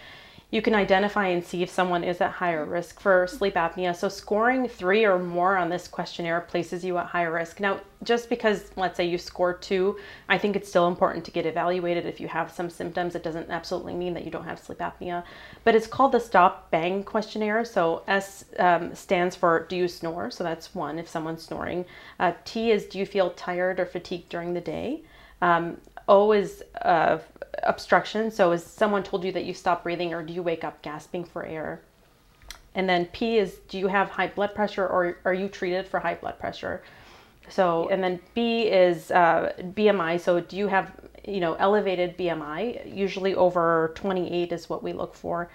you 0.52 0.62
can 0.62 0.76
identify 0.76 1.28
and 1.28 1.44
see 1.44 1.64
if 1.64 1.70
someone 1.70 2.04
is 2.04 2.20
at 2.20 2.32
higher 2.32 2.66
risk 2.66 3.00
for 3.00 3.26
sleep 3.26 3.56
apnea. 3.56 3.96
So, 3.96 4.10
scoring 4.10 4.68
three 4.68 5.06
or 5.06 5.18
more 5.18 5.56
on 5.56 5.70
this 5.70 5.88
questionnaire 5.88 6.42
places 6.42 6.84
you 6.84 6.98
at 6.98 7.06
higher 7.06 7.32
risk. 7.32 7.62
Now, 7.62 7.80
just 8.04 8.30
because, 8.30 8.70
let's 8.76 8.98
say, 8.98 9.06
you 9.06 9.18
score 9.18 9.54
two, 9.54 9.98
I 10.28 10.38
think 10.38 10.58
it's 10.58 10.68
still 10.68 10.90
important 10.90 11.24
to 11.26 11.32
get 11.32 11.46
evaluated 11.46 12.06
if 12.06 12.20
you 12.20 12.28
have 12.28 12.52
some 12.52 12.70
symptoms. 12.70 13.16
It 13.16 13.24
doesn't 13.24 13.50
absolutely 13.50 13.94
mean 13.94 14.14
that 14.14 14.26
you 14.26 14.32
don't 14.32 14.44
have 14.44 14.60
sleep 14.60 14.80
apnea, 14.80 15.24
but 15.64 15.74
it's 15.74 15.88
called 15.88 16.12
the 16.12 16.20
Stop 16.20 16.70
Bang 16.70 17.04
questionnaire. 17.04 17.64
So, 17.64 18.04
S 18.08 18.44
um, 18.60 18.94
stands 18.94 19.38
for 19.38 19.66
Do 19.70 19.78
you 19.78 19.88
snore? 19.88 20.32
So, 20.32 20.44
that's 20.44 20.76
one 20.76 21.00
if 21.00 21.08
someone's 21.08 21.44
snoring. 21.44 21.86
Uh, 22.20 22.34
T 22.44 22.72
is 22.72 22.88
Do 22.88 23.00
you 23.00 23.06
feel 23.06 23.30
tired 23.32 23.80
or 23.80 23.86
fatigued 23.86 24.28
during 24.28 24.54
the 24.54 24.62
day? 24.62 25.04
Um, 25.42 25.78
O 26.10 26.34
is 26.34 26.62
uh, 26.82 27.20
obstruction. 27.64 28.32
So, 28.32 28.52
has 28.52 28.66
someone 28.66 29.04
told 29.04 29.24
you 29.24 29.32
that 29.34 29.46
you 29.46 29.54
stop 29.54 29.84
breathing, 29.84 30.14
or 30.14 30.24
do 30.24 30.34
you 30.34 30.44
wake 30.44 30.64
up 30.64 30.82
gasping 30.82 31.24
for 31.24 31.46
air? 31.46 31.82
And 32.74 32.88
then 32.88 33.06
P 33.08 33.38
is 33.38 33.56
do 33.68 33.78
you 33.78 33.88
have 33.88 34.10
high 34.10 34.28
blood 34.28 34.56
pressure, 34.56 34.88
or 34.88 35.18
are 35.26 35.34
you 35.34 35.48
treated 35.48 35.88
for 35.88 36.00
high 36.00 36.16
blood 36.16 36.40
pressure? 36.40 36.84
So, 37.50 37.90
and 37.90 38.04
then 38.04 38.20
B 38.34 38.64
is 38.64 39.12
uh, 39.12 39.54
BMI. 39.60 40.20
So, 40.20 40.40
do 40.40 40.58
you 40.58 40.68
have 40.68 40.92
you 41.28 41.40
know 41.40 41.56
elevated 41.56 42.18
BMI? 42.18 42.96
Usually 42.96 43.36
over 43.36 43.92
28 43.96 44.52
is 44.52 44.70
what 44.70 44.84
we 44.84 44.94
look 44.94 45.16
for. 45.16 45.50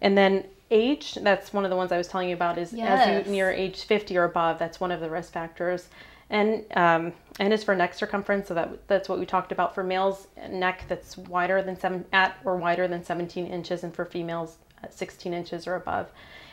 And 0.00 0.16
then 0.16 0.44
age, 0.70 1.14
that's 1.14 1.52
one 1.52 1.64
of 1.64 1.70
the 1.70 1.76
ones 1.76 1.92
I 1.92 1.98
was 1.98 2.08
telling 2.08 2.28
you 2.28 2.34
about, 2.34 2.58
is 2.58 2.72
yes. 2.72 3.06
as 3.06 3.26
you 3.26 3.32
near 3.32 3.50
age 3.50 3.82
50 3.82 4.16
or 4.16 4.24
above, 4.24 4.58
that's 4.58 4.80
one 4.80 4.90
of 4.90 5.00
the 5.00 5.10
risk 5.10 5.32
factors 5.32 5.88
and 6.32 6.64
um, 6.74 7.12
N 7.38 7.52
is 7.52 7.64
for 7.64 7.74
neck 7.74 7.94
circumference, 7.94 8.48
so 8.48 8.54
that 8.54 8.86
that's 8.88 9.08
what 9.08 9.18
we 9.18 9.26
talked 9.26 9.52
about 9.52 9.74
for 9.74 9.82
males. 9.82 10.28
Neck 10.50 10.84
that's 10.88 11.16
wider 11.16 11.62
than 11.62 11.78
seven 11.78 12.04
at 12.12 12.36
or 12.44 12.56
wider 12.56 12.86
than 12.88 13.04
17 13.04 13.46
inches, 13.46 13.84
and 13.84 13.94
for 13.94 14.04
females, 14.04 14.58
16 14.90 15.32
inches 15.32 15.66
or 15.66 15.74
above. 15.74 16.10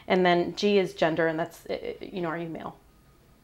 And 0.07 0.25
then 0.25 0.55
G 0.55 0.77
is 0.77 0.93
gender, 0.93 1.27
and 1.27 1.39
that's 1.39 1.65
you 2.01 2.21
know, 2.21 2.29
are 2.29 2.37
you 2.37 2.49
male? 2.49 2.77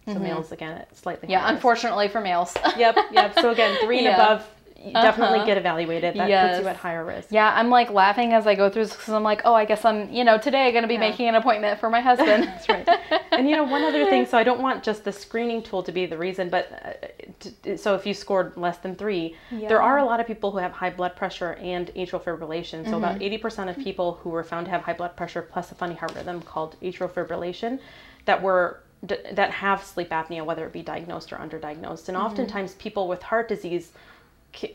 So 0.05 0.13
mm-hmm. 0.13 0.23
males 0.23 0.51
again, 0.51 0.77
it's 0.77 0.99
slightly. 0.99 1.29
Yeah, 1.29 1.49
unfortunately 1.49 2.07
for 2.07 2.21
males. 2.21 2.55
yep, 2.77 2.95
yep. 3.11 3.33
So 3.39 3.49
again, 3.49 3.77
three 3.83 3.97
and 3.97 4.05
yeah. 4.05 4.15
above 4.15 4.47
definitely 4.93 5.39
uh-huh. 5.39 5.45
get 5.45 5.57
evaluated. 5.57 6.15
That 6.15 6.29
yes. 6.29 6.57
puts 6.57 6.63
you 6.63 6.69
at 6.69 6.75
higher 6.77 7.05
risk. 7.05 7.29
Yeah, 7.31 7.51
I'm 7.55 7.69
like 7.69 7.91
laughing 7.91 8.33
as 8.33 8.47
I 8.47 8.55
go 8.55 8.69
through 8.69 8.85
this 8.85 8.95
because 8.95 9.13
I'm 9.13 9.23
like, 9.23 9.41
oh, 9.45 9.53
I 9.53 9.65
guess 9.65 9.85
I'm, 9.85 10.11
you 10.11 10.23
know, 10.23 10.37
today 10.37 10.71
going 10.71 10.83
to 10.83 10.87
be 10.87 10.95
yeah. 10.95 10.99
making 10.99 11.27
an 11.27 11.35
appointment 11.35 11.79
for 11.79 11.89
my 11.89 12.01
husband. 12.01 12.43
That's 12.45 12.69
right. 12.69 12.87
And 13.31 13.49
you 13.49 13.55
know, 13.55 13.63
one 13.63 13.83
other 13.83 14.05
thing. 14.05 14.25
So 14.25 14.37
I 14.37 14.43
don't 14.43 14.61
want 14.61 14.83
just 14.83 15.03
the 15.03 15.11
screening 15.11 15.63
tool 15.63 15.83
to 15.83 15.91
be 15.91 16.05
the 16.05 16.17
reason, 16.17 16.49
but 16.49 16.71
uh, 16.71 17.41
to, 17.63 17.77
so 17.77 17.95
if 17.95 18.05
you 18.05 18.13
scored 18.13 18.55
less 18.57 18.77
than 18.77 18.95
three, 18.95 19.35
yeah. 19.51 19.67
there 19.67 19.81
are 19.81 19.97
a 19.97 20.05
lot 20.05 20.19
of 20.19 20.27
people 20.27 20.51
who 20.51 20.57
have 20.57 20.71
high 20.71 20.89
blood 20.89 21.15
pressure 21.15 21.53
and 21.53 21.87
atrial 21.95 22.21
fibrillation. 22.21 22.83
So 22.85 22.91
mm-hmm. 22.91 22.95
about 22.95 23.19
80% 23.19 23.69
of 23.69 23.77
people 23.77 24.19
who 24.21 24.29
were 24.29 24.43
found 24.43 24.65
to 24.65 24.71
have 24.71 24.81
high 24.81 24.93
blood 24.93 25.15
pressure 25.15 25.41
plus 25.41 25.71
a 25.71 25.75
funny 25.75 25.95
heart 25.95 26.13
rhythm 26.15 26.41
called 26.41 26.75
atrial 26.81 27.09
fibrillation 27.09 27.79
that 28.25 28.41
were 28.41 28.81
that 29.03 29.51
have 29.51 29.83
sleep 29.83 30.09
apnea, 30.09 30.43
whether 30.43 30.65
it 30.65 30.73
be 30.73 30.81
diagnosed 30.81 31.31
or 31.31 31.37
underdiagnosed. 31.37 32.07
And 32.07 32.17
mm-hmm. 32.17 32.25
oftentimes, 32.25 32.73
people 32.75 33.07
with 33.07 33.21
heart 33.21 33.47
disease 33.47 33.91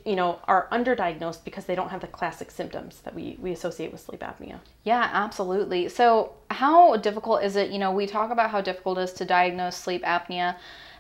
you 0.05 0.17
know 0.17 0.39
are 0.45 0.69
underdiagnosed 0.73 1.45
because 1.45 1.65
they 1.65 1.75
don't 1.75 1.89
have 1.89 2.01
the 2.01 2.07
classic 2.07 2.51
symptoms 2.51 3.01
that 3.05 3.15
we, 3.15 3.37
we 3.41 3.53
associate 3.53 3.93
with 3.93 4.01
sleep 4.01 4.21
apnea 4.21 4.59
yeah 4.85 5.11
absolutely 5.13 5.89
so 5.89 6.33
how 6.51 6.97
difficult 6.97 7.43
is 7.43 7.57
it 7.57 7.71
you 7.71 7.79
know 7.79 7.93
we 7.93 8.07
talk 8.07 8.31
about 8.31 8.51
how 8.51 8.61
difficult 8.61 8.99
it 8.99 9.03
is 9.03 9.13
to 9.13 9.25
diagnose 9.25 9.77
sleep 9.77 10.03
apnea 10.03 10.57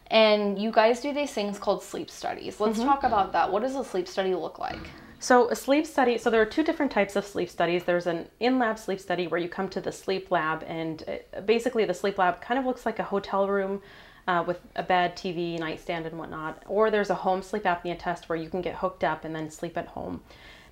and 0.08 0.58
you 0.58 0.70
guys 0.70 1.00
do 1.00 1.12
these 1.12 1.32
things 1.32 1.58
called 1.58 1.82
sleep 1.82 2.10
studies 2.10 2.60
let's 2.60 2.78
mm-hmm. 2.78 2.88
talk 2.88 3.04
about 3.04 3.32
that 3.32 3.50
what 3.50 3.62
does 3.62 3.76
a 3.76 3.84
sleep 3.84 4.08
study 4.08 4.34
look 4.34 4.58
like 4.58 4.90
So 5.22 5.50
a 5.50 5.54
sleep 5.54 5.86
study. 5.86 6.16
So 6.16 6.30
there 6.30 6.40
are 6.40 6.46
two 6.46 6.62
different 6.62 6.90
types 6.90 7.14
of 7.14 7.26
sleep 7.26 7.50
studies. 7.50 7.84
There's 7.84 8.06
an 8.06 8.30
in-lab 8.40 8.78
sleep 8.78 8.98
study 8.98 9.26
where 9.26 9.38
you 9.38 9.50
come 9.50 9.68
to 9.68 9.80
the 9.80 9.92
sleep 9.92 10.30
lab, 10.30 10.64
and 10.66 11.04
uh, 11.06 11.42
basically 11.42 11.84
the 11.84 11.92
sleep 11.92 12.16
lab 12.16 12.40
kind 12.40 12.58
of 12.58 12.64
looks 12.64 12.86
like 12.86 12.98
a 12.98 13.04
hotel 13.04 13.46
room 13.46 13.82
uh, 14.30 14.44
with 14.44 14.60
a 14.76 14.82
bed, 14.82 15.16
TV, 15.16 15.58
nightstand, 15.58 16.06
and 16.06 16.16
whatnot. 16.16 16.62
Or 16.68 16.88
there's 16.88 17.10
a 17.10 17.16
home 17.16 17.42
sleep 17.42 17.64
apnea 17.64 17.98
test 17.98 18.28
where 18.28 18.38
you 18.38 18.48
can 18.48 18.60
get 18.60 18.76
hooked 18.76 19.02
up 19.02 19.24
and 19.24 19.34
then 19.34 19.50
sleep 19.50 19.76
at 19.76 19.88
home. 19.88 20.20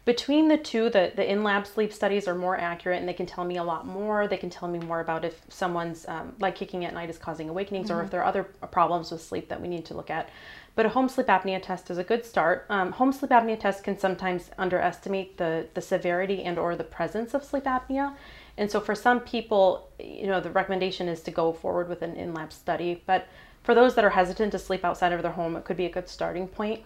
Between 0.05 0.47
the 0.47 0.57
two, 0.57 0.88
the, 0.88 1.12
the 1.15 1.29
in 1.29 1.43
lab 1.43 1.67
sleep 1.67 1.93
studies 1.93 2.29
are 2.29 2.37
more 2.37 2.57
accurate 2.57 3.00
and 3.00 3.09
they 3.09 3.12
can 3.12 3.27
tell 3.27 3.45
me 3.45 3.57
a 3.57 3.65
lot 3.65 3.85
more. 3.85 4.29
They 4.29 4.37
can 4.37 4.49
tell 4.49 4.69
me 4.69 4.79
more 4.79 5.00
about 5.00 5.25
if 5.25 5.43
someone's 5.49 6.07
um, 6.07 6.35
like 6.38 6.55
kicking 6.55 6.85
at 6.85 6.95
night 6.95 7.11
is 7.11 7.19
causing 7.19 7.49
awakenings 7.49 7.91
mm-hmm. 7.91 7.99
or 7.99 8.05
if 8.05 8.11
there 8.11 8.21
are 8.21 8.27
other 8.27 8.45
problems 8.71 9.11
with 9.11 9.23
sleep 9.23 9.49
that 9.49 9.61
we 9.61 9.67
need 9.67 9.85
to 9.87 9.95
look 9.95 10.09
at. 10.09 10.31
But 10.77 10.87
a 10.87 10.91
home 10.91 11.09
sleep 11.09 11.27
apnea 11.27 11.61
test 11.61 11.91
is 11.91 11.99
a 11.99 12.05
good 12.05 12.25
start. 12.25 12.65
Um, 12.71 12.93
home 12.93 13.12
sleep 13.12 13.33
apnea 13.33 13.59
test 13.59 13.83
can 13.83 13.99
sometimes 13.99 14.50
underestimate 14.57 15.37
the, 15.37 15.67
the 15.75 15.81
severity 15.81 16.45
and 16.45 16.59
or 16.59 16.77
the 16.77 16.85
presence 16.85 17.35
of 17.35 17.43
sleep 17.43 17.65
apnea. 17.65 18.15
And 18.57 18.71
so 18.71 18.81
for 18.81 18.95
some 18.95 19.21
people, 19.21 19.88
you 19.99 20.29
know, 20.29 20.41
the 20.41 20.50
recommendation 20.50 21.09
is 21.09 21.21
to 21.23 21.33
go 21.33 21.53
forward 21.53 21.88
with 21.88 22.03
an 22.03 22.15
in-lab 22.15 22.53
study. 22.53 23.03
But 23.07 23.27
for 23.69 23.75
those 23.75 23.97
that 23.97 24.03
are 24.03 24.09
hesitant 24.09 24.51
to 24.51 24.59
sleep 24.59 24.83
outside 24.83 25.13
of 25.13 25.21
their 25.21 25.33
home, 25.33 25.55
it 25.55 25.63
could 25.63 25.77
be 25.77 25.85
a 25.85 25.91
good 25.91 26.09
starting 26.09 26.49
point. 26.49 26.83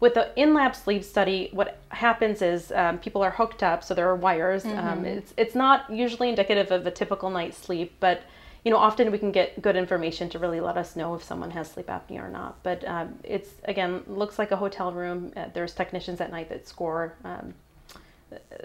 With 0.00 0.14
the 0.14 0.30
in-lab 0.34 0.74
sleep 0.74 1.04
study, 1.04 1.50
what 1.52 1.76
happens 1.90 2.40
is 2.40 2.72
um, 2.72 2.98
people 3.00 3.20
are 3.20 3.32
hooked 3.32 3.62
up, 3.62 3.84
so 3.84 3.92
there 3.92 4.08
are 4.08 4.16
wires. 4.16 4.64
Um, 4.64 4.70
mm-hmm. 4.70 4.88
Um, 4.88 5.04
it's 5.04 5.34
it's 5.36 5.54
not 5.54 5.90
usually 5.90 6.30
indicative 6.30 6.70
of 6.70 6.86
a 6.86 6.90
typical 6.90 7.28
night's 7.28 7.58
sleep, 7.58 7.96
but 8.00 8.22
you 8.64 8.70
know 8.70 8.78
often 8.78 9.12
we 9.12 9.18
can 9.18 9.30
get 9.30 9.60
good 9.60 9.76
information 9.76 10.30
to 10.30 10.38
really 10.38 10.58
let 10.58 10.78
us 10.78 10.96
know 10.96 11.14
if 11.14 11.22
someone 11.22 11.50
has 11.50 11.70
sleep 11.70 11.88
apnea 11.88 12.22
or 12.22 12.30
not. 12.30 12.62
But 12.62 12.82
um, 12.88 13.18
it's 13.24 13.50
again 13.64 14.02
looks 14.06 14.38
like 14.38 14.52
a 14.52 14.56
hotel 14.56 14.90
room. 14.90 15.34
Uh, 15.36 15.48
there's 15.52 15.74
technicians 15.74 16.18
at 16.22 16.30
night 16.30 16.48
that 16.48 16.66
score 16.66 17.12
um, 17.24 17.52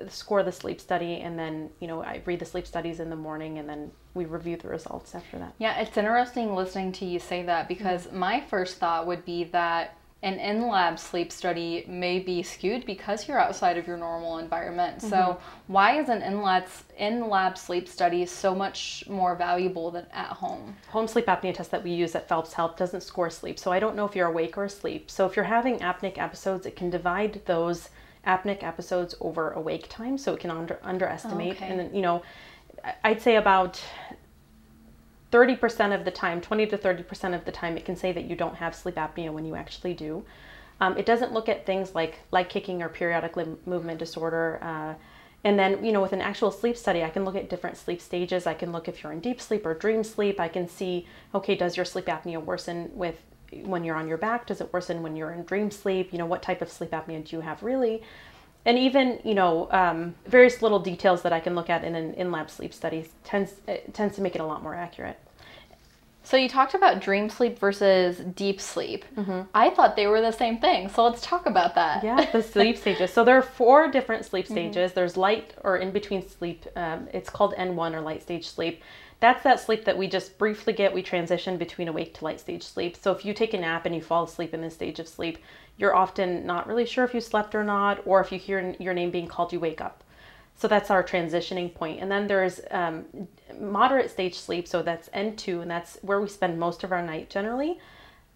score 0.07 0.43
the 0.43 0.51
sleep 0.51 0.79
study 0.79 1.21
and 1.21 1.37
then 1.37 1.69
you 1.79 1.87
know 1.87 2.03
i 2.03 2.21
read 2.25 2.39
the 2.39 2.45
sleep 2.45 2.67
studies 2.67 2.99
in 2.99 3.09
the 3.09 3.15
morning 3.15 3.59
and 3.59 3.67
then 3.67 3.91
we 4.13 4.25
review 4.25 4.57
the 4.57 4.67
results 4.67 5.15
after 5.15 5.37
that 5.37 5.53
yeah 5.59 5.79
it's 5.79 5.97
interesting 5.97 6.55
listening 6.55 6.91
to 6.91 7.05
you 7.05 7.19
say 7.19 7.43
that 7.43 7.67
because 7.67 8.07
mm-hmm. 8.07 8.19
my 8.19 8.41
first 8.41 8.77
thought 8.77 9.05
would 9.07 9.23
be 9.25 9.43
that 9.45 9.97
an 10.23 10.39
in-lab 10.39 10.97
sleep 10.97 11.31
study 11.31 11.85
may 11.87 12.17
be 12.17 12.41
skewed 12.41 12.85
because 12.85 13.27
you're 13.27 13.39
outside 13.39 13.77
of 13.77 13.85
your 13.85 13.97
normal 13.97 14.39
environment. 14.39 14.97
Mm-hmm. 14.97 15.09
So 15.09 15.39
why 15.67 15.99
is 15.99 16.09
an 16.09 16.23
in-lab 16.23 16.65
in-lab 16.97 17.57
sleep 17.57 17.87
study 17.87 18.25
so 18.25 18.55
much 18.55 19.03
more 19.07 19.35
valuable 19.35 19.91
than 19.91 20.07
at 20.11 20.29
home? 20.29 20.75
Home 20.89 21.07
sleep 21.07 21.27
apnea 21.27 21.53
test 21.53 21.69
that 21.69 21.83
we 21.83 21.91
use 21.91 22.15
at 22.15 22.27
Phelps 22.27 22.53
Health 22.53 22.77
doesn't 22.77 23.01
score 23.01 23.29
sleep. 23.29 23.59
So 23.59 23.71
I 23.71 23.79
don't 23.79 23.95
know 23.95 24.05
if 24.05 24.15
you're 24.15 24.27
awake 24.27 24.57
or 24.57 24.63
asleep. 24.63 25.11
So 25.11 25.27
if 25.27 25.35
you're 25.35 25.45
having 25.45 25.79
apneic 25.79 26.17
episodes, 26.17 26.65
it 26.65 26.75
can 26.75 26.89
divide 26.89 27.41
those 27.45 27.89
apneic 28.27 28.61
episodes 28.61 29.15
over 29.21 29.51
awake 29.51 29.87
time, 29.89 30.17
so 30.17 30.33
it 30.33 30.39
can 30.39 30.51
under 30.51 30.79
underestimate. 30.83 31.53
Okay. 31.53 31.67
And 31.67 31.95
you 31.95 32.01
know, 32.01 32.21
I'd 33.03 33.21
say 33.21 33.37
about 33.37 33.81
30% 35.31 35.93
of 35.93 36.05
the 36.05 36.11
time, 36.11 36.41
20 36.41 36.67
to 36.67 36.77
30% 36.77 37.35
of 37.35 37.45
the 37.45 37.51
time, 37.51 37.77
it 37.77 37.85
can 37.85 37.95
say 37.95 38.11
that 38.11 38.25
you 38.25 38.35
don't 38.35 38.55
have 38.55 38.75
sleep 38.75 38.95
apnea 38.95 39.31
when 39.31 39.45
you 39.45 39.55
actually 39.55 39.93
do. 39.93 40.23
Um, 40.79 40.97
it 40.97 41.05
doesn't 41.05 41.33
look 41.33 41.49
at 41.49 41.65
things 41.65 41.95
like 41.95 42.19
leg 42.31 42.49
kicking 42.49 42.81
or 42.81 42.89
periodic 42.89 43.35
limb 43.35 43.57
movement 43.65 43.99
disorder. 43.99 44.59
Uh, 44.61 44.93
and 45.43 45.57
then, 45.57 45.83
you 45.83 45.91
know, 45.91 46.01
with 46.01 46.13
an 46.13 46.21
actual 46.21 46.51
sleep 46.51 46.77
study, 46.77 47.03
I 47.03 47.09
can 47.09 47.25
look 47.25 47.35
at 47.35 47.49
different 47.49 47.77
sleep 47.77 48.01
stages. 48.01 48.47
I 48.47 48.53
can 48.53 48.71
look 48.71 48.87
if 48.87 49.03
you're 49.03 49.11
in 49.11 49.19
deep 49.19 49.41
sleep 49.41 49.65
or 49.65 49.73
dream 49.73 50.03
sleep. 50.03 50.39
I 50.39 50.47
can 50.47 50.67
see, 50.67 51.07
okay, 51.33 51.55
does 51.55 51.75
your 51.75 51.85
sleep 51.85 52.05
apnea 52.05 52.43
worsen 52.43 52.91
with 52.93 53.21
when 53.63 53.83
you're 53.83 53.95
on 53.95 54.07
your 54.07 54.17
back? 54.17 54.47
Does 54.47 54.61
it 54.61 54.71
worsen 54.73 55.03
when 55.03 55.15
you're 55.15 55.31
in 55.31 55.43
dream 55.43 55.71
sleep? 55.71 56.11
You 56.11 56.17
know, 56.17 56.25
what 56.25 56.41
type 56.41 56.61
of 56.61 56.71
sleep 56.71 56.91
apnea 56.91 57.27
do 57.27 57.35
you 57.35 57.41
have 57.41 57.63
really? 57.63 58.03
and 58.67 58.77
even 58.77 59.19
you 59.23 59.33
know 59.33 59.69
um, 59.71 60.13
various 60.25 60.61
little 60.61 60.79
details 60.79 61.21
that 61.23 61.33
I 61.33 61.39
can 61.39 61.55
look 61.55 61.69
at 61.69 61.83
in 61.83 61.95
an 61.95 62.13
in-lab 62.15 62.51
sleep 62.51 62.73
study 62.73 63.09
tends 63.23 63.53
tends 63.93 64.15
to 64.17 64.21
make 64.21 64.35
it 64.35 64.41
a 64.41 64.45
lot 64.45 64.61
more 64.61 64.75
accurate. 64.75 65.17
So 66.27 66.35
you 66.35 66.49
talked 66.49 66.73
about 66.73 66.99
dream 66.99 67.29
sleep 67.29 67.57
versus 67.57 68.17
deep 68.17 68.59
sleep. 68.59 69.05
Mm-hmm. 69.15 69.43
I 69.53 69.69
thought 69.69 69.95
they 69.95 70.07
were 70.07 70.19
the 70.19 70.33
same 70.33 70.57
thing. 70.57 70.89
So 70.89 71.05
let's 71.05 71.21
talk 71.21 71.45
about 71.45 71.73
that. 71.75 72.03
Yeah, 72.03 72.29
the 72.31 72.43
sleep 72.43 72.75
stages. 72.83 73.13
So 73.13 73.23
there 73.23 73.37
are 73.37 73.41
four 73.41 73.89
different 73.89 74.25
sleep 74.25 74.43
mm-hmm. 74.43 74.53
stages. 74.53 74.91
Mm-hmm. 74.91 74.99
There's 74.99 75.15
light 75.15 75.53
or 75.63 75.77
in 75.77 75.91
between 75.91 76.27
sleep. 76.27 76.65
Um, 76.75 77.07
it's 77.13 77.29
called 77.29 77.55
N1 77.55 77.93
or 77.93 78.01
light 78.01 78.21
stage 78.21 78.45
sleep. 78.45 78.81
That's 79.21 79.41
that 79.45 79.61
sleep 79.61 79.85
that 79.85 79.97
we 79.97 80.09
just 80.09 80.37
briefly 80.37 80.73
get. 80.73 80.93
We 80.93 81.01
transition 81.01 81.55
between 81.55 81.87
awake 81.87 82.13
to 82.15 82.25
light 82.25 82.41
stage 82.41 82.63
sleep. 82.63 82.97
So 82.97 83.13
if 83.13 83.23
you 83.23 83.33
take 83.33 83.53
a 83.53 83.57
nap 83.57 83.85
and 83.85 83.95
you 83.95 84.01
fall 84.01 84.25
asleep 84.25 84.53
in 84.53 84.59
this 84.59 84.73
stage 84.73 84.99
of 84.99 85.07
sleep, 85.07 85.37
you're 85.77 85.95
often 85.95 86.45
not 86.45 86.67
really 86.67 86.85
sure 86.85 87.05
if 87.05 87.13
you 87.13 87.21
slept 87.21 87.55
or 87.55 87.63
not, 87.63 88.01
or 88.05 88.19
if 88.19 88.33
you 88.33 88.37
hear 88.37 88.75
your 88.79 88.93
name 88.93 89.11
being 89.11 89.27
called, 89.27 89.53
you 89.53 89.61
wake 89.61 89.79
up. 89.79 90.03
So 90.57 90.67
that's 90.67 90.89
our 90.89 91.03
transitioning 91.03 91.73
point. 91.73 92.01
And 92.01 92.11
then 92.11 92.27
there's 92.27 92.59
um, 92.71 93.05
moderate 93.59 94.09
stage 94.09 94.35
sleep, 94.35 94.67
so 94.67 94.81
that's 94.81 95.07
N2, 95.09 95.61
and 95.61 95.69
that's 95.69 95.99
where 96.01 96.19
we 96.19 96.27
spend 96.27 96.59
most 96.59 96.83
of 96.83 96.91
our 96.91 97.05
night 97.05 97.29
generally. 97.29 97.79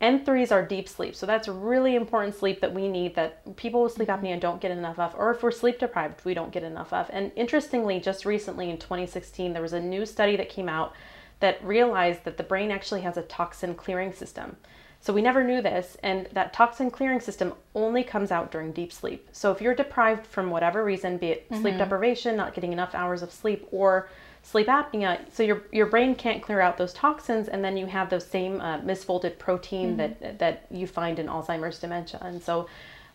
N3 0.01 0.44
is 0.44 0.51
our 0.51 0.66
deep 0.66 0.88
sleep, 0.88 1.16
so 1.16 1.25
that's 1.25 1.48
really 1.48 1.96
important 1.96 2.36
sleep 2.36 2.62
that 2.62 2.74
we 2.74 2.88
need 2.88 3.16
that 3.16 3.56
people 3.56 3.84
with 3.84 3.94
sleep 3.94 4.08
apnea 4.08 4.40
don't 4.40 4.62
get 4.62 4.72
enough 4.72 4.98
of, 4.98 5.13
or 5.16 5.32
if 5.32 5.44
we're 5.44 5.51
sleep 5.51 5.80
deprived, 5.80 6.24
we 6.25 6.34
don't 6.34 6.51
get 6.51 6.63
enough 6.63 6.94
of. 6.94 7.08
And 7.12 7.32
interestingly, 7.36 8.00
just 8.00 8.25
recently 8.25 8.70
in 8.70 8.78
2016, 8.78 9.54
there 9.54 9.62
was 9.62 9.74
a 9.74 9.80
new 9.80 10.06
study 10.06 10.36
that 10.38 10.50
came 10.50 10.70
out 10.70 10.94
that 11.40 11.63
realized 11.63 12.24
that 12.24 12.38
the 12.38 12.44
brain 12.44 12.72
actually 12.72 13.01
has 13.01 13.18
a 13.18 13.24
toxin 13.24 13.75
clearing 13.75 14.13
system. 14.13 14.58
So 15.03 15.12
we 15.13 15.24
never 15.24 15.43
knew 15.43 15.63
this, 15.63 15.98
and 16.03 16.27
that 16.34 16.53
toxin 16.53 16.91
clearing 16.91 17.20
system 17.20 17.53
only 17.74 18.03
comes 18.03 18.31
out 18.31 18.51
during 18.51 18.72
deep 18.72 18.93
sleep. 18.93 19.27
So 19.31 19.51
if 19.51 19.60
you're 19.60 19.74
deprived 19.74 20.27
from 20.27 20.51
whatever 20.51 20.84
reason, 20.84 21.17
be 21.17 21.27
it 21.27 21.50
mm-hmm. 21.50 21.62
sleep 21.62 21.77
deprivation, 21.79 22.38
not 22.38 22.53
getting 22.53 22.72
enough 22.72 22.93
hours 22.93 23.24
of 23.24 23.31
sleep, 23.31 23.67
or 23.72 24.10
sleep 24.43 24.67
apnea, 24.67 25.20
so 25.34 25.41
your 25.41 25.63
your 25.72 25.88
brain 25.88 26.13
can't 26.13 26.43
clear 26.43 26.62
out 26.62 26.77
those 26.77 26.93
toxins, 26.93 27.48
and 27.48 27.63
then 27.63 27.77
you 27.77 27.88
have 27.88 28.12
those 28.12 28.25
same 28.25 28.62
uh, 28.62 28.79
misfolded 28.81 29.39
protein 29.39 29.98
mm-hmm. 29.98 30.24
that 30.24 30.38
that 30.38 30.65
you 30.70 30.86
find 30.86 31.17
in 31.17 31.25
Alzheimer's 31.25 31.79
dementia. 31.79 32.20
And 32.22 32.41
so 32.41 32.67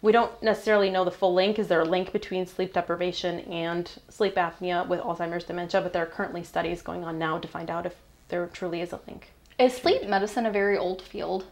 we 0.02 0.10
don't 0.10 0.42
necessarily 0.42 0.90
know 0.90 1.04
the 1.04 1.12
full 1.12 1.34
link. 1.34 1.56
Is 1.58 1.68
there 1.68 1.80
a 1.80 1.84
link 1.84 2.12
between 2.12 2.46
sleep 2.46 2.72
deprivation 2.72 3.40
and 3.40 3.88
sleep 4.08 4.34
apnea 4.34 4.86
with 4.88 5.00
Alzheimer's 5.00 5.44
dementia? 5.44 5.80
But 5.80 5.92
there 5.92 6.02
are 6.02 6.06
currently 6.06 6.42
studies 6.42 6.82
going 6.82 7.04
on 7.04 7.16
now 7.16 7.38
to 7.38 7.46
find 7.46 7.70
out 7.70 7.86
if 7.86 7.94
there 8.28 8.44
truly 8.46 8.80
is 8.80 8.92
a 8.92 9.00
link. 9.06 9.30
Is 9.58 9.72
sleep 9.72 10.06
medicine 10.08 10.46
a 10.46 10.50
very 10.50 10.76
old 10.76 11.00
field? 11.00 11.46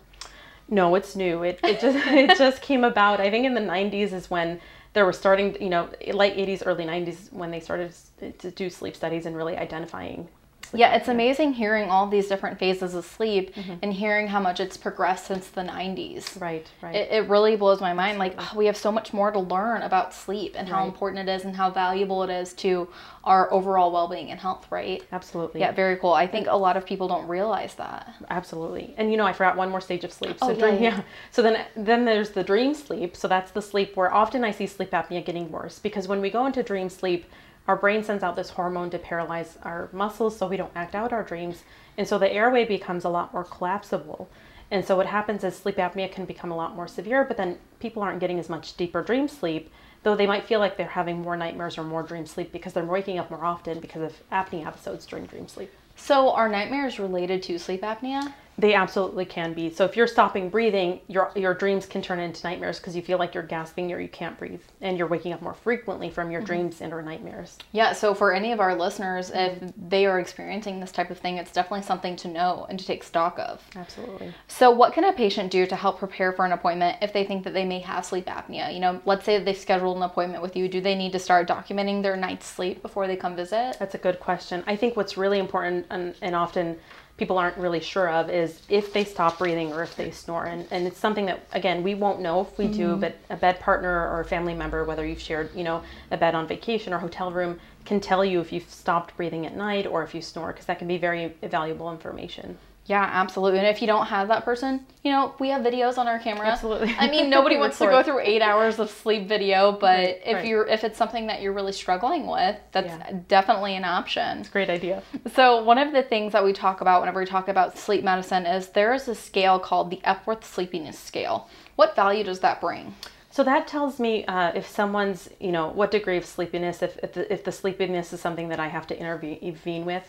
No, 0.69 0.95
it's 0.95 1.15
new. 1.15 1.43
It 1.43 1.61
it 1.63 1.81
just 1.81 1.97
it 2.09 2.39
just 2.39 2.63
came 2.63 2.85
about. 2.85 3.21
I 3.21 3.31
think 3.31 3.47
in 3.47 3.55
the 3.55 3.61
90s 3.61 4.13
is 4.13 4.31
when 4.31 4.61
there 4.93 5.05
were 5.05 5.13
starting, 5.13 5.61
you 5.61 5.69
know, 5.69 5.89
late 6.13 6.37
80s, 6.37 6.63
early 6.65 6.85
90s 6.85 7.33
when 7.33 7.51
they 7.51 7.61
started 7.61 7.93
to 8.39 8.51
do 8.51 8.71
sleep 8.71 8.95
studies 8.97 9.27
and 9.27 9.37
really 9.37 9.57
identifying 9.57 10.29
yeah, 10.75 10.95
it's 10.97 11.09
amazing 11.09 11.53
hearing 11.55 11.91
all 11.91 12.09
these 12.09 12.29
different 12.29 12.59
phases 12.59 12.95
of 12.95 13.05
sleep 13.05 13.55
mm-hmm. 13.55 13.75
and 13.83 13.93
hearing 13.93 14.29
how 14.29 14.41
much 14.41 14.61
it's 14.61 14.77
progressed 14.77 15.27
since 15.27 15.49
the 15.49 15.63
90s. 15.63 16.41
Right, 16.41 16.67
right. 16.83 16.95
It, 16.95 17.13
it 17.13 17.29
really 17.29 17.57
blows 17.57 17.81
my 17.81 17.93
mind. 17.93 18.19
Like, 18.19 18.35
oh, 18.39 18.53
we 18.57 18.67
have 18.67 18.77
so 18.77 18.91
much 18.91 19.13
more 19.13 19.31
to 19.31 19.39
learn 19.39 19.83
about 19.83 20.15
sleep 20.15 20.55
and 20.57 20.69
right. 20.69 20.77
how 20.77 20.85
important 20.85 21.29
it 21.29 21.33
is 21.33 21.45
and 21.45 21.55
how 21.57 21.71
valuable 21.71 22.23
it 22.23 22.31
is 22.31 22.53
to 22.55 22.89
our 23.25 23.53
overall 23.53 23.91
well 23.91 24.09
being 24.09 24.31
and 24.31 24.41
health, 24.41 24.67
right? 24.71 25.03
Absolutely. 25.13 25.61
Yeah, 25.61 25.73
very 25.73 25.97
cool. 25.97 26.13
I 26.13 26.27
think 26.27 26.47
a 26.47 26.57
lot 26.57 26.77
of 26.77 26.85
people 26.85 27.09
don't 27.09 27.27
realize 27.27 27.75
that. 27.77 28.15
Absolutely. 28.31 28.95
And 28.97 29.11
you 29.11 29.17
know, 29.17 29.27
I 29.27 29.33
forgot 29.33 29.57
one 29.57 29.71
more 29.71 29.81
stage 29.81 30.05
of 30.05 30.13
sleep. 30.13 30.39
So, 30.39 30.51
oh, 30.51 30.55
dream, 30.55 30.75
yeah. 30.75 30.97
yeah. 30.97 31.03
So 31.31 31.43
then, 31.43 31.65
then 31.77 32.05
there's 32.05 32.31
the 32.31 32.45
dream 32.45 32.75
sleep. 32.75 33.17
So 33.17 33.29
that's 33.29 33.51
the 33.51 33.63
sleep 33.63 33.97
where 33.97 34.13
often 34.13 34.45
I 34.45 34.51
see 34.51 34.67
sleep 34.67 34.91
apnea 34.91 35.25
getting 35.25 35.51
worse 35.51 35.79
because 35.79 36.09
when 36.09 36.21
we 36.21 36.31
go 36.31 36.47
into 36.47 36.63
dream 36.63 36.89
sleep, 36.89 37.27
our 37.67 37.77
brain 37.77 38.03
sends 38.03 38.23
out 38.23 38.37
this 38.37 38.51
hormone 38.51 38.91
to 38.91 38.99
paralyze 38.99 39.59
our 39.63 39.89
muscles 39.93 40.37
so 40.37 40.47
we 40.47 40.57
don't 40.57 40.73
act 40.75 40.95
out 40.95 41.13
our 41.13 41.23
dreams. 41.23 41.65
And 41.97 42.07
so 42.07 42.19
the 42.19 42.33
airway 42.33 42.65
becomes 42.65 43.05
a 43.05 43.09
lot 43.09 43.33
more 43.33 43.45
collapsible. 43.45 44.29
And 44.71 44.85
so 44.85 44.97
what 44.97 45.07
happens 45.07 45.45
is 45.45 45.57
sleep 45.57 45.77
apnea 45.77 46.11
can 46.11 46.25
become 46.25 46.51
a 46.51 46.57
lot 46.57 46.75
more 46.75 46.89
severe, 46.89 47.25
but 47.25 47.37
then 47.37 47.59
people 47.81 48.03
aren't 48.03 48.21
getting 48.21 48.39
as 48.39 48.49
much 48.49 48.77
deeper 48.77 49.03
dream 49.03 49.29
sleep, 49.29 49.71
though 50.03 50.17
they 50.17 50.27
might 50.27 50.45
feel 50.45 50.59
like 50.59 50.77
they're 50.77 50.87
having 50.87 51.21
more 51.21 51.37
nightmares 51.37 51.79
or 51.79 51.85
more 51.85 52.03
dream 52.03 52.27
sleep 52.27 52.53
because 52.53 52.73
they're 52.73 52.85
waking 52.85 53.19
up 53.19 53.31
more 53.31 53.45
often 53.45 53.81
because 53.81 54.03
of 54.03 54.31
apnea 54.31 54.67
episodes 54.67 55.07
during 55.07 55.27
dream 55.27 55.49
sleep. 55.49 55.71
So 55.97 56.31
are 56.31 56.49
nightmares 56.49 56.99
related 56.99 57.43
to 57.45 57.59
sleep 57.59 57.83
apnea? 57.83 58.33
They 58.57 58.75
absolutely 58.75 59.25
can 59.25 59.53
be. 59.53 59.71
So 59.71 59.85
if 59.85 59.97
you're 59.97 60.07
stopping 60.07 60.49
breathing, 60.49 61.01
your 61.09 61.33
your 61.35 61.55
dreams 61.55 61.87
can 61.87 62.03
turn 62.03 62.21
into 62.21 62.47
nightmares 62.47 62.79
because 62.79 62.95
you 62.95 63.03
feel 63.03 63.19
like 63.19 63.35
you're 63.35 63.43
gasping 63.43 63.93
or 63.93 64.01
you 64.01 64.09
can't 64.09 64.39
breathe, 64.39 64.63
and 64.81 64.97
you're 64.97 65.09
waking 65.09 65.33
up 65.33 65.43
more 65.43 65.55
frequently 65.55 66.11
from 66.11 66.31
your 66.31 66.41
mm-hmm. 66.41 66.47
dreams 66.47 66.81
and 66.81 66.93
or 66.93 67.03
nightmares. 67.03 67.59
Yeah. 67.73 67.93
So 67.93 68.15
for 68.15 68.33
any 68.33 68.53
of 68.53 68.61
our 68.61 68.75
listeners, 68.77 69.31
mm-hmm. 69.31 69.67
if 69.67 69.73
they 69.89 70.07
are 70.07 70.21
experiencing 70.21 70.81
this 70.81 70.93
type 70.93 71.11
of 71.11 71.19
thing, 71.19 71.39
it's 71.39 71.53
definitely 71.53 71.83
something 71.85 72.17
to 72.17 72.29
know 72.29 72.67
and 72.69 72.79
to 72.79 72.87
take 72.87 73.03
stock 73.03 73.39
of. 73.39 73.63
Absolutely. 73.75 74.33
So 74.47 74.71
what 74.71 74.93
can 74.93 75.05
a 75.05 75.13
patient 75.13 75.51
do 75.51 75.67
to 75.67 75.77
help 75.77 75.99
prepare 75.99 76.33
for 76.33 76.45
an 76.45 76.53
appointment 76.53 76.99
if 77.03 77.13
they 77.13 77.25
think 77.25 77.45
that 77.45 77.55
they 77.55 77.65
may 77.65 77.81
have 77.81 78.05
sleep 78.05 78.27
apnea? 78.27 78.73
You 78.73 78.81
know, 78.81 79.01
let's 79.05 79.25
say 79.25 79.43
they've 79.43 79.57
scheduled 79.57 79.97
an 79.97 80.03
appointment 80.03 80.43
with 80.43 80.57
you. 80.57 80.69
Do 80.69 80.81
they 80.81 80.95
need 80.95 81.13
to 81.13 81.19
start 81.19 81.49
documenting 81.49 82.03
their 82.03 82.17
night's 82.17 82.47
sleep 82.47 82.83
before 82.83 83.07
they 83.07 83.17
come 83.17 83.35
visit? 83.35 83.77
That's 83.79 83.95
a 83.95 83.99
good 83.99 84.21
question. 84.21 84.63
I 84.67 84.77
think 84.77 84.97
what's 84.97 85.17
really 85.17 85.39
important 85.39 85.87
and, 85.91 86.15
and 86.23 86.35
often 86.35 86.79
people 87.17 87.39
aren't 87.39 87.57
really 87.57 87.81
sure 87.81 88.09
of 88.09 88.29
is 88.29 88.61
if 88.69 88.93
they 88.93 89.05
stop 89.05 89.39
breathing 89.39 89.73
or 89.73 89.83
if 89.83 89.95
they 89.95 90.11
snore. 90.11 90.47
And, 90.47 90.67
and 90.71 90.87
it's 90.87 90.99
something 90.99 91.27
that, 91.27 91.47
again, 91.53 91.83
we 91.83 91.95
won't 91.95 92.21
know 92.21 92.41
if 92.41 92.59
we 92.59 92.67
do, 92.67 92.89
mm-hmm. 92.89 93.01
but 93.01 93.17
a 93.31 93.37
bed 93.37 93.61
partner 93.61 94.09
or 94.09 94.21
a 94.21 94.25
family 94.25 94.55
member, 94.55 94.85
whether 94.85 95.07
you've 95.07 95.21
shared, 95.21 95.55
you 95.55 95.63
know, 95.63 95.83
a 96.11 96.17
bed 96.17 96.35
on 96.35 96.49
vacation 96.49 96.93
or 96.93 96.99
hotel 96.99 97.31
room, 97.31 97.61
can 97.85 98.01
tell 98.01 98.25
you 98.25 98.41
if 98.41 98.53
you've 98.53 98.69
stopped 98.69 99.17
breathing 99.17 99.47
at 99.47 99.57
night 99.57 99.87
or 99.87 100.03
if 100.03 100.15
you 100.15 100.23
snore, 100.23 100.49
because 100.49 100.67
that 100.67 100.79
can 100.79 100.89
be 100.89 100.99
very 100.99 101.35
valuable 101.43 101.93
information. 101.93 102.59
Yeah, 102.87 103.03
absolutely. 103.03 103.61
And 103.61 103.69
if 103.69 103.81
you 103.81 103.87
don't 103.87 104.07
have 104.07 104.29
that 104.29 104.45
person, 104.45 104.85
you 105.03 105.11
know, 105.11 105.35
we 105.39 105.49
have 105.49 105.63
videos 105.63 105.97
on 105.97 106.07
our 106.07 106.19
camera. 106.19 106.49
Absolutely. 106.49 106.95
I 106.99 107.11
mean, 107.11 107.31
nobody 107.31 107.57
wants 107.63 107.79
to 107.79 107.87
go 107.87 108.03
through 108.03 108.21
eight 108.21 108.43
hours 108.43 108.79
of 108.79 108.91
sleep 108.91 109.27
video, 109.27 109.73
but 109.73 109.99
Right, 109.99 110.21
if 110.25 110.35
right. 110.35 110.47
you're 110.47 110.67
if 110.67 110.85
it's 110.85 110.99
something 110.99 111.27
that 111.29 111.41
you're 111.41 111.55
really 111.55 111.73
struggling 111.73 112.27
with, 112.27 112.57
that's 112.73 112.87
Yeah. 112.89 113.21
definitely 113.29 113.75
an 113.75 113.85
option. 113.85 114.41
It's 114.41 114.49
a 114.51 114.53
great 114.53 114.69
idea. 114.69 115.03
So 115.35 115.63
one 115.63 115.79
of 115.79 115.93
the 115.93 116.03
things 116.03 116.33
that 116.33 116.45
we 116.45 116.53
talk 116.53 116.83
about 116.83 117.01
whenever 117.01 117.21
we 117.21 117.27
talk 117.27 117.49
about 117.49 117.79
sleep 117.79 118.05
medicine 118.05 118.45
is 118.45 118.69
there 118.69 118.93
is 118.93 119.09
a 119.09 119.15
scale 119.15 119.59
called 119.59 119.91
the 119.91 120.01
Epworth 120.05 120.45
Sleepiness 120.45 120.99
Scale. 120.99 121.49
What 121.77 121.97
value 121.97 122.23
does 122.23 122.41
that 122.41 122.61
bring? 122.61 122.95
So 123.31 123.43
that 123.45 123.67
tells 123.67 123.99
me 123.99 124.25
uh, 124.27 124.53
if 124.55 124.69
someone's, 124.69 125.29
you 125.41 125.51
know, 125.51 125.69
what 125.71 125.91
degree 125.91 126.19
of 126.19 126.25
sleepiness, 126.25 126.83
if, 126.83 126.99
if, 127.03 127.15
the, 127.15 127.33
if 127.33 127.43
the 127.43 127.51
sleepiness 127.51 128.13
is 128.13 128.21
something 128.21 128.49
that 128.51 128.61
I 128.61 128.69
have 128.69 128.87
to 128.89 128.97
intervene 128.99 129.85
with. 129.85 130.09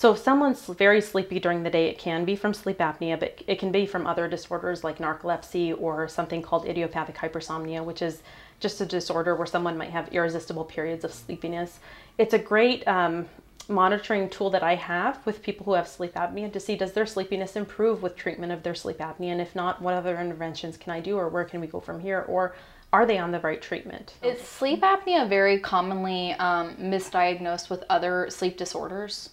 So 0.00 0.12
if 0.12 0.18
someone's 0.18 0.64
very 0.64 1.02
sleepy 1.02 1.38
during 1.38 1.62
the 1.62 1.68
day, 1.68 1.88
it 1.88 1.98
can 1.98 2.24
be 2.24 2.34
from 2.34 2.54
sleep 2.54 2.78
apnea, 2.78 3.20
but 3.20 3.42
it 3.46 3.58
can 3.58 3.70
be 3.70 3.84
from 3.84 4.06
other 4.06 4.28
disorders 4.28 4.82
like 4.82 4.96
narcolepsy 4.96 5.78
or 5.78 6.08
something 6.08 6.40
called 6.40 6.66
idiopathic 6.66 7.16
hypersomnia, 7.16 7.84
which 7.84 8.00
is 8.00 8.22
just 8.60 8.80
a 8.80 8.86
disorder 8.86 9.36
where 9.36 9.44
someone 9.44 9.76
might 9.76 9.90
have 9.90 10.08
irresistible 10.10 10.64
periods 10.64 11.04
of 11.04 11.12
sleepiness. 11.12 11.80
It's 12.16 12.32
a 12.32 12.38
great 12.38 12.88
um, 12.88 13.28
monitoring 13.68 14.30
tool 14.30 14.48
that 14.48 14.62
I 14.62 14.76
have 14.76 15.18
with 15.26 15.42
people 15.42 15.66
who 15.66 15.74
have 15.74 15.86
sleep 15.86 16.14
apnea 16.14 16.50
to 16.50 16.60
see 16.60 16.76
does 16.76 16.94
their 16.94 17.04
sleepiness 17.04 17.54
improve 17.54 18.02
with 18.02 18.16
treatment 18.16 18.52
of 18.52 18.62
their 18.62 18.74
sleep 18.74 19.00
apnea, 19.00 19.32
and 19.32 19.40
if 19.42 19.54
not, 19.54 19.82
what 19.82 19.92
other 19.92 20.18
interventions 20.18 20.78
can 20.78 20.94
I 20.94 21.00
do, 21.00 21.18
or 21.18 21.28
where 21.28 21.44
can 21.44 21.60
we 21.60 21.66
go 21.66 21.78
from 21.78 22.00
here, 22.00 22.24
or 22.26 22.54
are 22.90 23.04
they 23.04 23.18
on 23.18 23.32
the 23.32 23.40
right 23.40 23.60
treatment? 23.60 24.14
Is 24.22 24.40
sleep 24.40 24.80
apnea 24.80 25.28
very 25.28 25.60
commonly 25.60 26.32
um, 26.32 26.74
misdiagnosed 26.76 27.68
with 27.68 27.84
other 27.90 28.28
sleep 28.30 28.56
disorders? 28.56 29.28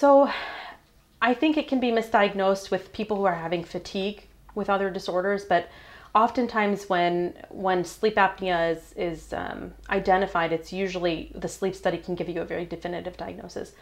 So, 0.00 0.30
I 1.20 1.34
think 1.34 1.58
it 1.58 1.68
can 1.68 1.78
be 1.78 1.90
misdiagnosed 1.90 2.70
with 2.70 2.90
people 2.94 3.18
who 3.18 3.24
are 3.24 3.34
having 3.34 3.62
fatigue 3.62 4.22
with 4.54 4.70
other 4.70 4.88
disorders, 4.88 5.44
but 5.44 5.68
oftentimes 6.14 6.88
when 6.88 7.34
when 7.50 7.84
sleep 7.84 8.14
apnea 8.14 8.74
is 8.74 8.94
is 8.96 9.34
um, 9.34 9.74
identified, 9.90 10.54
it's 10.54 10.72
usually 10.72 11.30
the 11.34 11.48
sleep 11.48 11.74
study 11.74 11.98
can 11.98 12.14
give 12.14 12.30
you 12.30 12.40
a 12.40 12.46
very 12.46 12.64
definitive 12.64 13.18
diagnosis. 13.18 13.72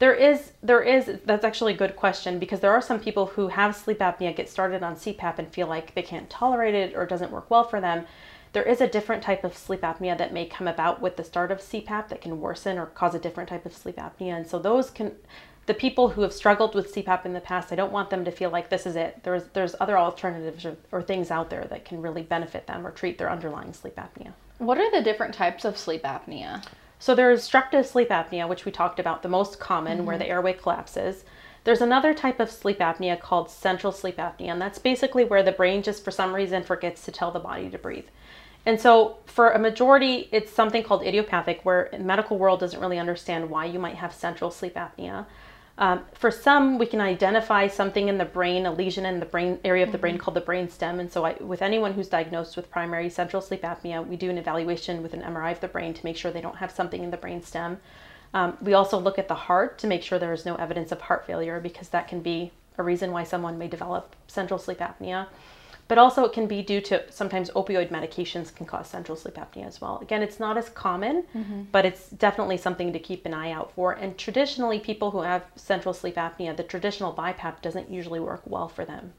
There 0.00 0.14
is 0.14 0.50
there 0.64 0.82
is 0.82 1.20
that's 1.24 1.44
actually 1.44 1.74
a 1.74 1.76
good 1.76 1.94
question 1.94 2.40
because 2.40 2.58
there 2.58 2.72
are 2.72 2.82
some 2.82 2.98
people 2.98 3.26
who 3.26 3.46
have 3.46 3.76
sleep 3.76 4.00
apnea 4.00 4.34
get 4.34 4.48
started 4.48 4.82
on 4.82 4.96
CPAP 4.96 5.38
and 5.38 5.46
feel 5.46 5.68
like 5.68 5.94
they 5.94 6.02
can't 6.02 6.28
tolerate 6.28 6.74
it 6.74 6.96
or 6.96 7.04
it 7.04 7.08
doesn't 7.08 7.30
work 7.30 7.52
well 7.52 7.62
for 7.62 7.80
them. 7.80 8.04
There 8.52 8.64
is 8.64 8.80
a 8.80 8.88
different 8.88 9.22
type 9.22 9.44
of 9.44 9.56
sleep 9.56 9.82
apnea 9.82 10.18
that 10.18 10.32
may 10.32 10.46
come 10.46 10.66
about 10.66 11.00
with 11.00 11.16
the 11.16 11.22
start 11.22 11.52
of 11.52 11.60
CPAP 11.60 12.08
that 12.08 12.20
can 12.20 12.40
worsen 12.40 12.78
or 12.78 12.86
cause 12.86 13.14
a 13.14 13.20
different 13.20 13.48
type 13.48 13.64
of 13.64 13.76
sleep 13.76 13.96
apnea, 13.96 14.34
and 14.36 14.46
so 14.48 14.58
those 14.58 14.90
can 14.90 15.12
the 15.68 15.74
people 15.74 16.08
who 16.08 16.22
have 16.22 16.32
struggled 16.32 16.74
with 16.74 16.94
CPAP 16.94 17.26
in 17.26 17.34
the 17.34 17.40
past, 17.40 17.70
I 17.70 17.76
don't 17.76 17.92
want 17.92 18.08
them 18.08 18.24
to 18.24 18.32
feel 18.32 18.48
like 18.48 18.70
this 18.70 18.86
is 18.86 18.96
it. 18.96 19.22
There's 19.22 19.44
there's 19.52 19.76
other 19.78 19.98
alternatives 19.98 20.64
or, 20.64 20.76
or 20.90 21.02
things 21.02 21.30
out 21.30 21.50
there 21.50 21.64
that 21.66 21.84
can 21.84 22.00
really 22.00 22.22
benefit 22.22 22.66
them 22.66 22.86
or 22.86 22.90
treat 22.90 23.18
their 23.18 23.30
underlying 23.30 23.74
sleep 23.74 23.96
apnea. 23.96 24.32
What 24.56 24.78
are 24.78 24.90
the 24.90 25.02
different 25.02 25.34
types 25.34 25.66
of 25.66 25.76
sleep 25.76 26.04
apnea? 26.04 26.64
So 26.98 27.14
there's 27.14 27.40
obstructive 27.40 27.86
sleep 27.86 28.08
apnea, 28.08 28.48
which 28.48 28.64
we 28.64 28.72
talked 28.72 28.98
about, 28.98 29.22
the 29.22 29.28
most 29.28 29.60
common, 29.60 30.06
where 30.06 30.16
mm-hmm. 30.16 30.24
the 30.24 30.30
airway 30.30 30.54
collapses. 30.54 31.24
There's 31.64 31.82
another 31.82 32.14
type 32.14 32.40
of 32.40 32.50
sleep 32.50 32.78
apnea 32.78 33.20
called 33.20 33.50
central 33.50 33.92
sleep 33.92 34.16
apnea, 34.16 34.48
and 34.48 34.60
that's 34.60 34.78
basically 34.78 35.24
where 35.24 35.42
the 35.42 35.52
brain 35.52 35.82
just 35.82 36.02
for 36.02 36.10
some 36.10 36.34
reason 36.34 36.62
forgets 36.64 37.04
to 37.04 37.12
tell 37.12 37.30
the 37.30 37.40
body 37.40 37.68
to 37.68 37.78
breathe. 37.78 38.06
And 38.64 38.80
so, 38.80 39.18
for 39.26 39.50
a 39.50 39.58
majority, 39.58 40.28
it's 40.32 40.50
something 40.50 40.82
called 40.82 41.02
idiopathic, 41.02 41.60
where 41.64 41.90
the 41.92 41.98
medical 41.98 42.38
world 42.38 42.58
doesn't 42.58 42.80
really 42.80 42.98
understand 42.98 43.50
why 43.50 43.66
you 43.66 43.78
might 43.78 43.96
have 43.96 44.14
central 44.14 44.50
sleep 44.50 44.74
apnea. 44.74 45.26
Um, 45.78 46.04
for 46.12 46.32
some, 46.32 46.76
we 46.76 46.86
can 46.86 47.00
identify 47.00 47.68
something 47.68 48.08
in 48.08 48.18
the 48.18 48.24
brain, 48.24 48.66
a 48.66 48.72
lesion 48.72 49.06
in 49.06 49.20
the 49.20 49.26
brain 49.26 49.60
area 49.64 49.84
of 49.86 49.92
the 49.92 49.98
brain 49.98 50.18
called 50.18 50.34
the 50.34 50.40
brain 50.40 50.68
stem. 50.68 50.98
And 50.98 51.10
so, 51.10 51.24
I, 51.24 51.34
with 51.34 51.62
anyone 51.62 51.92
who's 51.92 52.08
diagnosed 52.08 52.56
with 52.56 52.68
primary 52.68 53.08
central 53.08 53.40
sleep 53.40 53.62
apnea, 53.62 54.04
we 54.04 54.16
do 54.16 54.28
an 54.28 54.38
evaluation 54.38 55.04
with 55.04 55.14
an 55.14 55.22
MRI 55.22 55.52
of 55.52 55.60
the 55.60 55.68
brain 55.68 55.94
to 55.94 56.04
make 56.04 56.16
sure 56.16 56.32
they 56.32 56.40
don't 56.40 56.56
have 56.56 56.72
something 56.72 57.04
in 57.04 57.12
the 57.12 57.16
brain 57.16 57.42
stem. 57.42 57.78
Um, 58.34 58.58
we 58.60 58.74
also 58.74 58.98
look 58.98 59.20
at 59.20 59.28
the 59.28 59.34
heart 59.34 59.78
to 59.78 59.86
make 59.86 60.02
sure 60.02 60.18
there 60.18 60.32
is 60.32 60.44
no 60.44 60.56
evidence 60.56 60.90
of 60.90 61.00
heart 61.00 61.26
failure 61.26 61.60
because 61.60 61.90
that 61.90 62.08
can 62.08 62.20
be 62.20 62.50
a 62.76 62.82
reason 62.82 63.12
why 63.12 63.22
someone 63.22 63.56
may 63.56 63.68
develop 63.68 64.16
central 64.26 64.58
sleep 64.58 64.78
apnea. 64.78 65.28
But 65.88 65.96
also, 65.96 66.24
it 66.24 66.34
can 66.34 66.46
be 66.46 66.62
due 66.62 66.82
to 66.82 67.10
sometimes 67.10 67.50
opioid 67.50 67.88
medications 67.88 68.54
can 68.54 68.66
cause 68.66 68.88
central 68.88 69.16
sleep 69.16 69.36
apnea 69.36 69.66
as 69.66 69.80
well. 69.80 69.98
Again, 70.02 70.22
it's 70.22 70.38
not 70.38 70.58
as 70.58 70.68
common, 70.68 71.24
mm-hmm. 71.34 71.62
but 71.72 71.86
it's 71.86 72.10
definitely 72.10 72.58
something 72.58 72.92
to 72.92 72.98
keep 72.98 73.24
an 73.24 73.32
eye 73.32 73.52
out 73.52 73.72
for. 73.72 73.92
And 73.92 74.16
traditionally, 74.18 74.78
people 74.78 75.10
who 75.10 75.22
have 75.22 75.46
central 75.56 75.94
sleep 75.94 76.16
apnea, 76.16 76.54
the 76.54 76.62
traditional 76.62 77.14
BiPAP 77.14 77.62
doesn't 77.62 77.90
usually 77.90 78.20
work 78.20 78.42
well 78.44 78.68
for 78.68 78.84
them. 78.84 79.14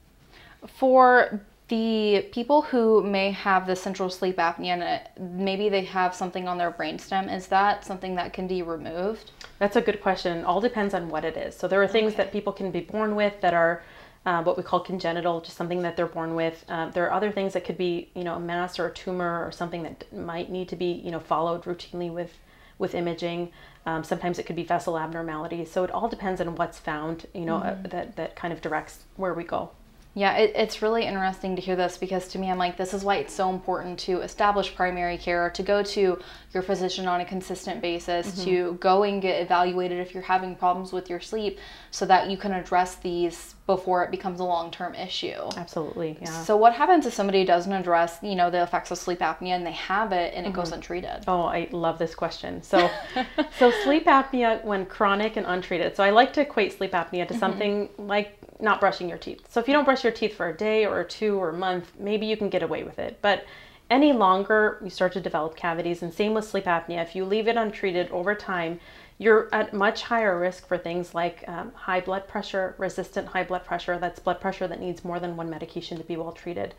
For 0.68 1.42
the 1.70 2.28
people 2.32 2.64
who 2.64 3.04
may 3.04 3.32
have 3.32 3.66
the 3.66 3.76
central 3.76 4.10
sleep 4.10 4.38
apnea 4.38 4.74
and 4.74 4.84
uh, 4.84 5.00
maybe 5.20 5.70
they 5.70 5.86
have 5.86 6.14
something 6.14 6.48
on 6.48 6.58
their 6.58 6.72
brainstem, 6.72 7.34
is 7.34 7.48
that 7.48 7.86
something 7.86 8.16
that 8.16 8.34
can 8.34 8.48
be 8.48 8.62
removed? 8.62 9.32
That's 9.60 9.76
a 9.76 9.82
good 9.82 10.02
question. 10.02 10.40
It 10.40 10.46
all 10.46 10.62
depends 10.62 10.94
on 10.94 11.10
what 11.10 11.24
it 11.24 11.38
is. 11.38 11.56
So 11.56 11.68
there 11.68 11.82
are 11.82 11.88
things 11.88 12.14
Okay. 12.14 12.24
that 12.24 12.32
people 12.32 12.54
can 12.54 12.72
be 12.72 12.82
born 12.82 13.16
with 13.16 13.40
that 13.42 13.54
are 13.54 13.84
uh, 14.26 14.44
what 14.44 14.58
we 14.58 14.64
call 14.64 14.80
congenital, 14.80 15.42
just 15.42 15.56
something 15.58 15.82
that 15.82 15.96
they're 15.96 16.06
born 16.08 16.36
with. 16.36 16.66
Uh, 16.68 16.90
there 16.90 17.06
are 17.06 17.14
other 17.14 17.32
things 17.32 17.54
that 17.54 17.64
could 17.66 17.78
be, 17.78 18.10
you 18.16 18.24
know, 18.24 18.36
a 18.36 18.40
mass 18.40 18.78
or 18.78 18.88
a 18.88 18.94
tumor 18.94 19.46
or 19.46 19.52
something 19.52 19.84
that 19.84 20.12
might 20.14 20.52
need 20.52 20.68
to 20.70 20.76
be, 20.76 20.92
you 20.92 21.12
know, 21.12 21.20
followed 21.20 21.64
routinely 21.64 22.12
with 22.12 22.38
with 22.78 22.96
imaging. 22.96 23.52
Um, 23.86 24.04
sometimes 24.04 24.40
it 24.40 24.46
could 24.46 24.56
be 24.56 24.64
vessel 24.64 24.98
abnormalities. 24.98 25.70
So 25.70 25.84
it 25.84 25.92
all 25.92 26.08
depends 26.08 26.40
on 26.40 26.56
what's 26.56 26.80
found, 26.80 27.28
you 27.34 27.46
know, 27.46 27.58
uh, 27.58 27.76
that 27.90 28.16
that 28.16 28.36
kind 28.36 28.54
of 28.54 28.62
directs 28.62 29.04
where 29.16 29.34
we 29.34 29.44
go. 29.44 29.72
Yeah, 30.16 30.38
it, 30.38 30.54
it's 30.56 30.82
really 30.82 31.06
interesting 31.06 31.56
to 31.56 31.62
hear 31.62 31.76
this 31.76 31.98
because 31.98 32.28
to 32.30 32.40
me, 32.40 32.50
I'm 32.50 32.58
like, 32.58 32.78
this 32.78 32.94
is 32.94 33.04
why 33.04 33.18
it's 33.18 33.34
so 33.34 33.52
important 33.52 34.00
to 34.00 34.22
establish 34.22 34.74
primary 34.76 35.18
care, 35.18 35.52
to 35.52 35.62
go 35.62 35.84
to 35.84 36.20
your 36.52 36.64
physician 36.64 37.08
on 37.08 37.22
a 37.22 37.26
consistent 37.26 37.80
basis, 37.80 38.28
mm-hmm. 38.28 38.44
to 38.44 38.74
go 38.80 39.04
and 39.04 39.22
get 39.22 39.40
evaluated 39.40 40.00
if 40.00 40.14
you're 40.14 40.24
having 40.24 40.56
problems 40.56 40.92
with 40.92 41.12
your 41.12 41.20
sleep 41.20 41.60
so 41.92 42.08
that 42.08 42.30
you 42.30 42.38
can 42.38 42.54
address 42.54 42.96
these 42.96 43.54
before 43.68 44.04
it 44.04 44.10
becomes 44.10 44.40
a 44.40 44.44
long 44.44 44.72
term 44.72 44.96
issue. 44.96 45.48
Absolutely, 45.56 46.18
yeah. 46.20 46.44
So, 46.44 46.58
what 46.58 46.74
happens 46.74 47.06
if 47.06 47.14
somebody 47.14 47.46
doesn't 47.46 47.72
address, 47.72 48.18
you 48.24 48.36
know, 48.36 48.50
the 48.50 48.64
effects 48.64 48.90
of 48.90 48.98
sleep 48.98 49.20
apnea 49.20 49.56
and 49.56 49.64
they 49.64 49.74
have 49.74 50.12
it 50.12 50.34
and 50.34 50.48
it 50.48 50.54
goes 50.54 50.68
mm-hmm. 50.68 50.76
untreated? 50.76 51.24
Oh, 51.28 51.44
I 51.44 51.70
love 51.72 52.00
this 52.00 52.16
question. 52.16 52.64
So, 52.64 52.90
so 53.60 53.70
sleep 53.84 54.06
apnea 54.06 54.64
when 54.66 54.88
chronic 54.88 55.38
and 55.38 55.46
untreated. 55.46 55.96
So 55.96 56.04
I 56.04 56.10
like 56.10 56.34
to 56.34 56.42
equate 56.42 56.76
sleep 56.76 56.94
apnea 56.94 57.28
to 57.28 57.34
mm-hmm. 57.34 57.40
something 57.40 57.90
like 58.00 58.40
not 58.60 58.80
brushing 58.80 59.10
your 59.10 59.18
teeth. 59.18 59.46
So 59.50 59.60
if 59.60 59.68
you 59.68 59.74
don't 59.74 59.86
brush 59.86 60.04
your 60.04 60.14
teeth 60.14 60.36
for 60.36 60.50
a 60.50 60.58
day 60.58 60.86
or 60.86 61.04
two 61.04 61.38
or 61.38 61.50
a 61.50 61.58
month, 61.58 61.92
maybe 61.98 62.26
you 62.26 62.38
can 62.38 62.50
get 62.50 62.64
away 62.64 62.84
with 62.84 63.00
it. 63.00 63.20
But 63.22 63.46
any 63.90 64.14
longer, 64.14 64.80
you 64.84 64.90
start 64.90 65.14
to 65.14 65.22
develop 65.22 65.56
cavities. 65.56 66.04
And 66.04 66.14
same 66.14 66.34
with 66.34 66.46
sleep 66.46 66.66
apnea. 66.66 67.02
If 67.02 67.16
you 67.16 67.26
leave 67.26 67.48
it 67.48 67.58
untreated 67.58 68.12
over 68.12 68.36
time, 68.36 68.80
you're 69.18 69.50
at 69.52 69.74
much 69.74 70.04
higher 70.04 70.40
risk 70.40 70.66
for 70.66 70.78
things 70.78 71.14
like 71.14 71.44
um, 71.48 71.74
high 71.74 72.00
blood 72.00 72.28
pressure, 72.28 72.76
resistant 72.78 73.28
high 73.28 73.44
blood 73.44 73.66
pressure. 73.66 73.98
That's 73.98 74.20
blood 74.20 74.40
pressure 74.40 74.68
that 74.68 74.80
needs 74.80 75.04
more 75.04 75.20
than 75.20 75.36
one 75.36 75.50
medication 75.50 75.98
to 75.98 76.04
be 76.06 76.16
well 76.16 76.32
treated. 76.32 76.74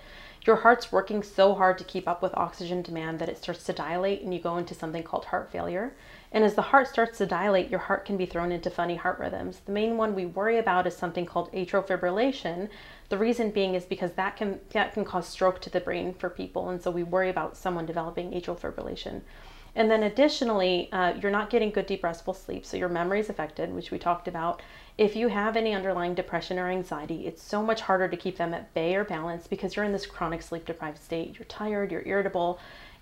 Your 0.46 0.56
heart's 0.56 0.90
working 0.90 1.22
so 1.22 1.54
hard 1.54 1.76
to 1.78 1.84
keep 1.84 2.08
up 2.08 2.22
with 2.22 2.34
oxygen 2.34 2.80
demand 2.80 3.18
that 3.18 3.28
it 3.28 3.36
starts 3.36 3.64
to 3.64 3.74
dilate 3.74 4.22
and 4.22 4.32
you 4.32 4.40
go 4.40 4.56
into 4.56 4.74
something 4.74 5.02
called 5.02 5.26
heart 5.26 5.50
failure. 5.52 5.92
And 6.32 6.44
as 6.44 6.54
the 6.54 6.62
heart 6.62 6.86
starts 6.86 7.18
to 7.18 7.26
dilate, 7.26 7.70
your 7.70 7.80
heart 7.80 8.04
can 8.04 8.16
be 8.16 8.26
thrown 8.26 8.52
into 8.52 8.70
funny 8.70 8.94
heart 8.94 9.18
rhythms. 9.18 9.62
The 9.66 9.72
main 9.72 9.96
one 9.96 10.14
we 10.14 10.26
worry 10.26 10.58
about 10.58 10.86
is 10.86 10.96
something 10.96 11.26
called 11.26 11.52
atrial 11.52 11.84
fibrillation. 11.86 12.68
The 13.08 13.18
reason 13.18 13.50
being 13.50 13.74
is 13.74 13.84
because 13.84 14.12
that 14.12 14.36
can 14.36 14.60
that 14.70 14.92
can 14.92 15.04
cause 15.04 15.26
stroke 15.26 15.60
to 15.62 15.70
the 15.70 15.80
brain 15.80 16.14
for 16.14 16.30
people, 16.30 16.68
and 16.68 16.80
so 16.80 16.90
we 16.90 17.02
worry 17.02 17.30
about 17.30 17.56
someone 17.56 17.84
developing 17.84 18.30
atrial 18.30 18.58
fibrillation. 18.58 19.22
And 19.74 19.90
then 19.90 20.02
additionally, 20.02 20.88
uh, 20.92 21.14
you're 21.20 21.30
not 21.30 21.50
getting 21.50 21.70
good 21.70 21.86
deep 21.86 22.02
restful 22.02 22.34
sleep, 22.34 22.66
so 22.66 22.76
your 22.76 22.88
memory 22.88 23.20
is 23.20 23.30
affected, 23.30 23.72
which 23.72 23.90
we 23.90 23.98
talked 23.98 24.26
about. 24.26 24.62
If 24.98 25.14
you 25.14 25.28
have 25.28 25.56
any 25.56 25.74
underlying 25.74 26.14
depression 26.14 26.58
or 26.58 26.68
anxiety, 26.68 27.26
it's 27.26 27.42
so 27.42 27.62
much 27.62 27.80
harder 27.80 28.08
to 28.08 28.16
keep 28.16 28.36
them 28.36 28.52
at 28.52 28.74
bay 28.74 28.94
or 28.96 29.04
balanced 29.04 29.48
because 29.48 29.74
you're 29.76 29.84
in 29.84 29.92
this 29.92 30.06
chronic 30.06 30.42
sleep 30.42 30.66
deprived 30.66 30.98
state. 30.98 31.38
You're 31.38 31.46
tired, 31.46 31.92
you're 31.92 32.06
irritable, 32.06 32.58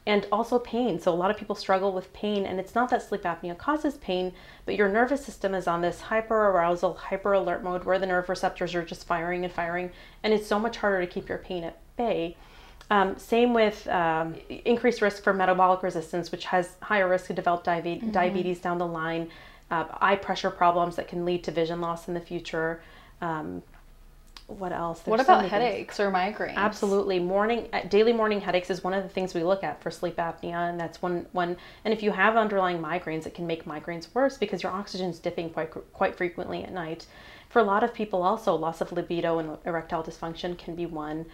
and 0.09 0.27
also 0.33 0.59
pain. 0.59 0.99
So 0.99 1.09
a 1.13 1.19
lot 1.23 1.31
of 1.31 1.37
people 1.37 1.55
struggle 1.55 1.93
with 1.93 2.09
pain, 2.23 2.47
and 2.49 2.59
it's 2.59 2.75
not 2.75 2.89
that 2.91 3.03
sleep 3.03 3.23
apnea 3.23 3.57
causes 3.57 3.97
pain, 3.99 4.33
but 4.65 4.75
your 4.75 4.89
nervous 4.89 5.23
system 5.29 5.55
is 5.55 5.67
on 5.69 5.83
this 5.83 5.99
hyperarousal, 6.11 6.97
hyper 6.97 7.33
alert 7.35 7.63
mode 7.63 7.85
where 7.85 7.99
the 7.99 8.07
nerve 8.07 8.29
receptors 8.29 8.75
are 8.75 8.87
just 8.93 9.07
firing 9.07 9.45
and 9.45 9.53
firing, 9.53 9.91
and 10.23 10.33
it's 10.35 10.49
so 10.49 10.59
much 10.59 10.77
harder 10.79 11.01
to 11.05 11.13
keep 11.15 11.29
your 11.29 11.39
pain 11.49 11.63
at 11.63 11.77
bay. 11.97 12.37
Um, 12.91 13.19
same 13.19 13.51
with 13.53 13.87
um, 13.89 14.35
increased 14.49 15.03
risk 15.03 15.23
for 15.23 15.35
metabolic 15.35 15.83
resistance, 15.83 16.33
which 16.33 16.47
has 16.47 16.65
higher 16.81 17.09
risk 17.09 17.27
to 17.27 17.35
develop 17.35 17.63
diabe- 17.63 18.11
diabetes 18.11 18.61
down 18.61 18.79
the 18.79 18.87
line. 19.03 19.29
uh, 19.71 19.85
eye 20.01 20.17
pressure 20.17 20.51
problems 20.51 20.97
that 20.97 21.09
can 21.09 21.25
lead 21.25 21.45
to 21.45 21.51
vision 21.51 21.81
loss 21.81 22.09
in 22.09 22.15
the 22.15 22.21
future. 22.21 22.81
Um, 23.21 23.63
what 24.49 24.73
else? 24.73 25.01
There's 25.01 25.11
what 25.11 25.21
about 25.21 25.43
so 25.43 25.49
headaches 25.49 25.99
things. 25.99 26.09
or 26.09 26.11
migraines? 26.11 26.57
Absolutely. 26.57 27.19
Morning, 27.19 27.69
uh, 27.75 27.83
daily 27.83 28.15
morning 28.15 28.41
headaches 28.41 28.71
is 28.71 28.83
one 28.83 28.95
of 28.95 29.03
the 29.03 29.09
things 29.09 29.35
we 29.35 29.45
look 29.45 29.63
at 29.63 29.83
for 29.83 29.91
sleep 29.91 30.17
apnea, 30.17 30.71
and 30.71 30.81
that's 30.81 31.03
one 31.03 31.27
one. 31.33 31.57
And 31.85 31.93
if 31.93 32.03
you 32.03 32.11
have 32.13 32.35
underlying 32.35 32.79
migraines, 32.79 33.27
it 33.27 33.35
can 33.35 33.47
make 33.47 33.67
migraines 33.67 34.09
worse 34.15 34.39
because 34.39 34.63
your 34.63 34.73
oxygen's 34.73 35.19
dipping 35.19 35.51
quite 35.51 35.71
quite 35.93 36.17
frequently 36.17 36.65
at 36.65 36.73
night. 36.73 37.07
For 37.51 37.61
a 37.61 37.63
lot 37.63 37.85
of 37.85 37.93
people, 37.93 38.23
also 38.23 38.55
loss 38.55 38.81
of 38.81 38.91
libido 38.91 39.39
and 39.39 39.59
erectile 39.67 40.03
dysfunction 40.03 40.57
can 40.57 40.75
be 40.75 40.87
one. 40.87 41.27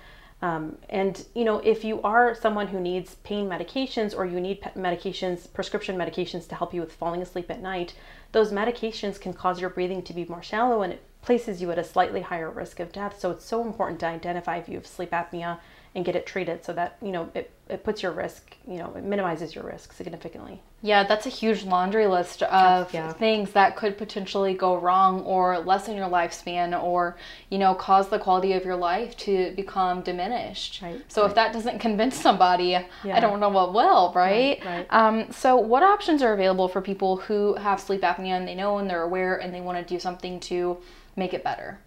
Um, 0.42 0.78
and 0.90 1.24
you 1.34 1.44
know, 1.44 1.58
if 1.60 1.84
you 1.84 2.02
are 2.02 2.34
someone 2.34 2.66
who 2.66 2.80
needs 2.80 3.14
pain 3.22 3.48
medications 3.48 4.14
or 4.14 4.26
you 4.26 4.40
need 4.40 4.60
medications, 4.76 5.50
prescription 5.52 5.96
medications 5.96 6.48
to 6.48 6.56
help 6.56 6.74
you 6.74 6.80
with 6.80 6.92
falling 6.92 7.22
asleep 7.22 7.48
at 7.48 7.62
night, 7.62 7.94
those 8.32 8.50
medications 8.50 9.20
can 9.20 9.32
cause 9.32 9.60
your 9.60 9.70
breathing 9.70 10.02
to 10.02 10.12
be 10.12 10.24
more 10.24 10.42
shallow 10.42 10.82
and 10.82 10.94
it 10.94 11.02
places 11.24 11.62
you 11.62 11.70
at 11.70 11.78
a 11.78 11.84
slightly 11.84 12.20
higher 12.20 12.50
risk 12.50 12.80
of 12.80 12.92
death. 12.92 13.18
So 13.18 13.30
it's 13.30 13.44
so 13.44 13.62
important 13.62 14.00
to 14.00 14.06
identify 14.06 14.58
if 14.58 14.68
you 14.68 14.76
have 14.76 14.86
sleep 14.86 15.10
apnea 15.10 15.58
and 15.94 16.04
get 16.04 16.16
it 16.16 16.26
treated 16.26 16.64
so 16.64 16.72
that 16.72 16.96
you 17.00 17.12
know 17.12 17.30
it, 17.34 17.50
it 17.68 17.84
puts 17.84 18.02
your 18.02 18.10
risk 18.10 18.56
you 18.66 18.78
know 18.78 18.92
it 18.96 19.04
minimizes 19.04 19.54
your 19.54 19.64
risk 19.64 19.92
significantly 19.92 20.60
yeah 20.82 21.04
that's 21.04 21.24
a 21.24 21.28
huge 21.28 21.62
laundry 21.62 22.06
list 22.06 22.42
of 22.42 22.92
yeah. 22.92 23.12
things 23.12 23.52
that 23.52 23.76
could 23.76 23.96
potentially 23.96 24.54
go 24.54 24.76
wrong 24.76 25.20
or 25.20 25.58
lessen 25.60 25.96
your 25.96 26.08
lifespan 26.08 26.80
or 26.80 27.16
you 27.48 27.58
know 27.58 27.74
cause 27.74 28.08
the 28.08 28.18
quality 28.18 28.52
of 28.54 28.64
your 28.64 28.74
life 28.74 29.16
to 29.16 29.52
become 29.54 30.02
diminished 30.02 30.82
right 30.82 31.00
so 31.06 31.22
right. 31.22 31.28
if 31.28 31.34
that 31.36 31.52
doesn't 31.52 31.78
convince 31.78 32.16
somebody 32.16 32.70
yeah. 32.70 32.86
i 33.16 33.20
don't 33.20 33.38
know 33.38 33.48
what 33.48 33.72
will 33.72 34.12
right, 34.14 34.60
right, 34.64 34.66
right. 34.66 34.86
Um, 34.90 35.30
so 35.30 35.56
what 35.56 35.84
options 35.84 36.22
are 36.22 36.32
available 36.32 36.66
for 36.66 36.80
people 36.80 37.16
who 37.16 37.54
have 37.54 37.78
sleep 37.80 38.00
apnea 38.00 38.36
and 38.36 38.48
they 38.48 38.54
know 38.56 38.78
and 38.78 38.90
they're 38.90 39.02
aware 39.02 39.36
and 39.36 39.54
they 39.54 39.60
want 39.60 39.78
to 39.78 39.94
do 39.94 40.00
something 40.00 40.40
to 40.40 40.76
make 41.16 41.34
it 41.34 41.44
better 41.44 41.78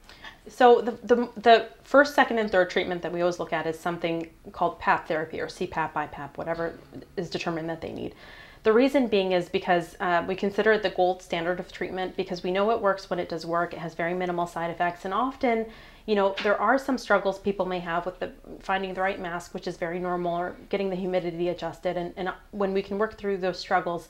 so 0.50 0.82
the, 0.82 0.92
the, 1.04 1.30
the 1.36 1.68
first, 1.84 2.16
second, 2.16 2.40
and 2.40 2.50
third 2.50 2.70
treatment 2.70 3.02
that 3.02 3.12
we 3.12 3.22
always 3.22 3.40
look 3.40 3.54
at 3.54 3.68
is 3.68 3.78
something 3.80 4.30
called 4.52 4.80
PAP 4.80 5.08
therapy 5.08 5.42
or 5.42 5.48
CPAP, 5.48 5.94
BiPAP, 5.94 6.38
whatever 6.38 6.80
is 7.18 7.30
determined 7.30 7.70
that 7.70 7.82
they 7.82 7.92
need. 7.92 8.16
The 8.64 8.74
reason 8.74 9.08
being 9.08 9.32
is 9.34 9.50
because 9.50 9.96
uh, 10.00 10.26
we 10.28 10.36
consider 10.36 10.74
it 10.74 10.84
the 10.84 10.90
gold 10.90 11.22
standard 11.22 11.60
of 11.60 11.72
treatment 11.72 12.18
because 12.18 12.44
we 12.44 12.52
know 12.52 12.72
it 12.72 12.82
works 12.82 13.10
when 13.10 13.20
it 13.20 13.30
does 13.30 13.46
work. 13.46 13.74
It 13.74 13.80
has 13.80 13.94
very 13.94 14.14
minimal 14.14 14.48
side 14.48 14.72
effects, 14.72 15.06
and 15.06 15.14
often, 15.14 15.66
you 16.06 16.16
know, 16.16 16.36
there 16.44 16.60
are 16.60 16.78
some 16.78 16.98
struggles 16.98 17.40
people 17.40 17.66
may 17.66 17.80
have 17.80 18.06
with 18.06 18.20
the, 18.20 18.32
finding 18.60 18.94
the 18.94 19.02
right 19.02 19.20
mask, 19.20 19.54
which 19.54 19.68
is 19.68 19.78
very 19.78 20.00
normal, 20.00 20.36
or 20.36 20.56
getting 20.70 20.90
the 20.90 20.96
humidity 20.96 21.50
adjusted. 21.50 21.98
And, 21.98 22.14
and 22.18 22.32
when 22.52 22.74
we 22.74 22.82
can 22.82 22.98
work 22.98 23.18
through 23.18 23.38
those 23.38 23.60
struggles, 23.60 24.10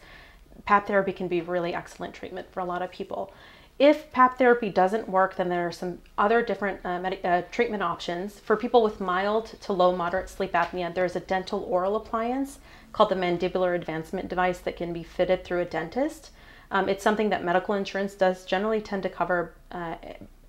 PAP 0.65 0.87
therapy 0.87 1.11
can 1.11 1.27
be 1.27 1.41
really 1.41 1.73
excellent 1.73 2.13
treatment 2.13 2.51
for 2.51 2.61
a 2.61 2.65
lot 2.65 2.81
of 2.81 2.91
people. 2.91 3.33
If 3.79 4.11
PAP 4.11 4.39
therapy 4.39 4.69
doesn't 4.69 5.07
work, 5.07 5.35
then 5.35 5.49
there 5.49 5.67
are 5.67 5.71
some 5.71 5.99
other 6.17 6.41
different 6.41 6.79
uh, 6.83 6.99
med- 6.99 7.19
uh, 7.23 7.43
treatment 7.51 7.83
options. 7.83 8.39
For 8.39 8.55
people 8.55 8.81
with 8.81 8.99
mild 8.99 9.53
to 9.61 9.73
low 9.73 9.95
moderate 9.95 10.29
sleep 10.29 10.53
apnea, 10.53 10.93
there's 10.93 11.15
a 11.15 11.19
dental 11.19 11.63
oral 11.63 11.95
appliance 11.95 12.57
called 12.91 13.09
the 13.09 13.15
mandibular 13.15 13.75
advancement 13.75 14.29
device 14.29 14.57
that 14.59 14.77
can 14.77 14.93
be 14.93 15.03
fitted 15.03 15.43
through 15.43 15.59
a 15.59 15.65
dentist. 15.65 16.31
Um, 16.71 16.89
it's 16.89 17.03
something 17.03 17.29
that 17.29 17.45
medical 17.45 17.75
insurance 17.75 18.15
does 18.15 18.45
generally 18.45 18.81
tend 18.81 19.03
to 19.03 19.09
cover, 19.09 19.53
uh, 19.71 19.95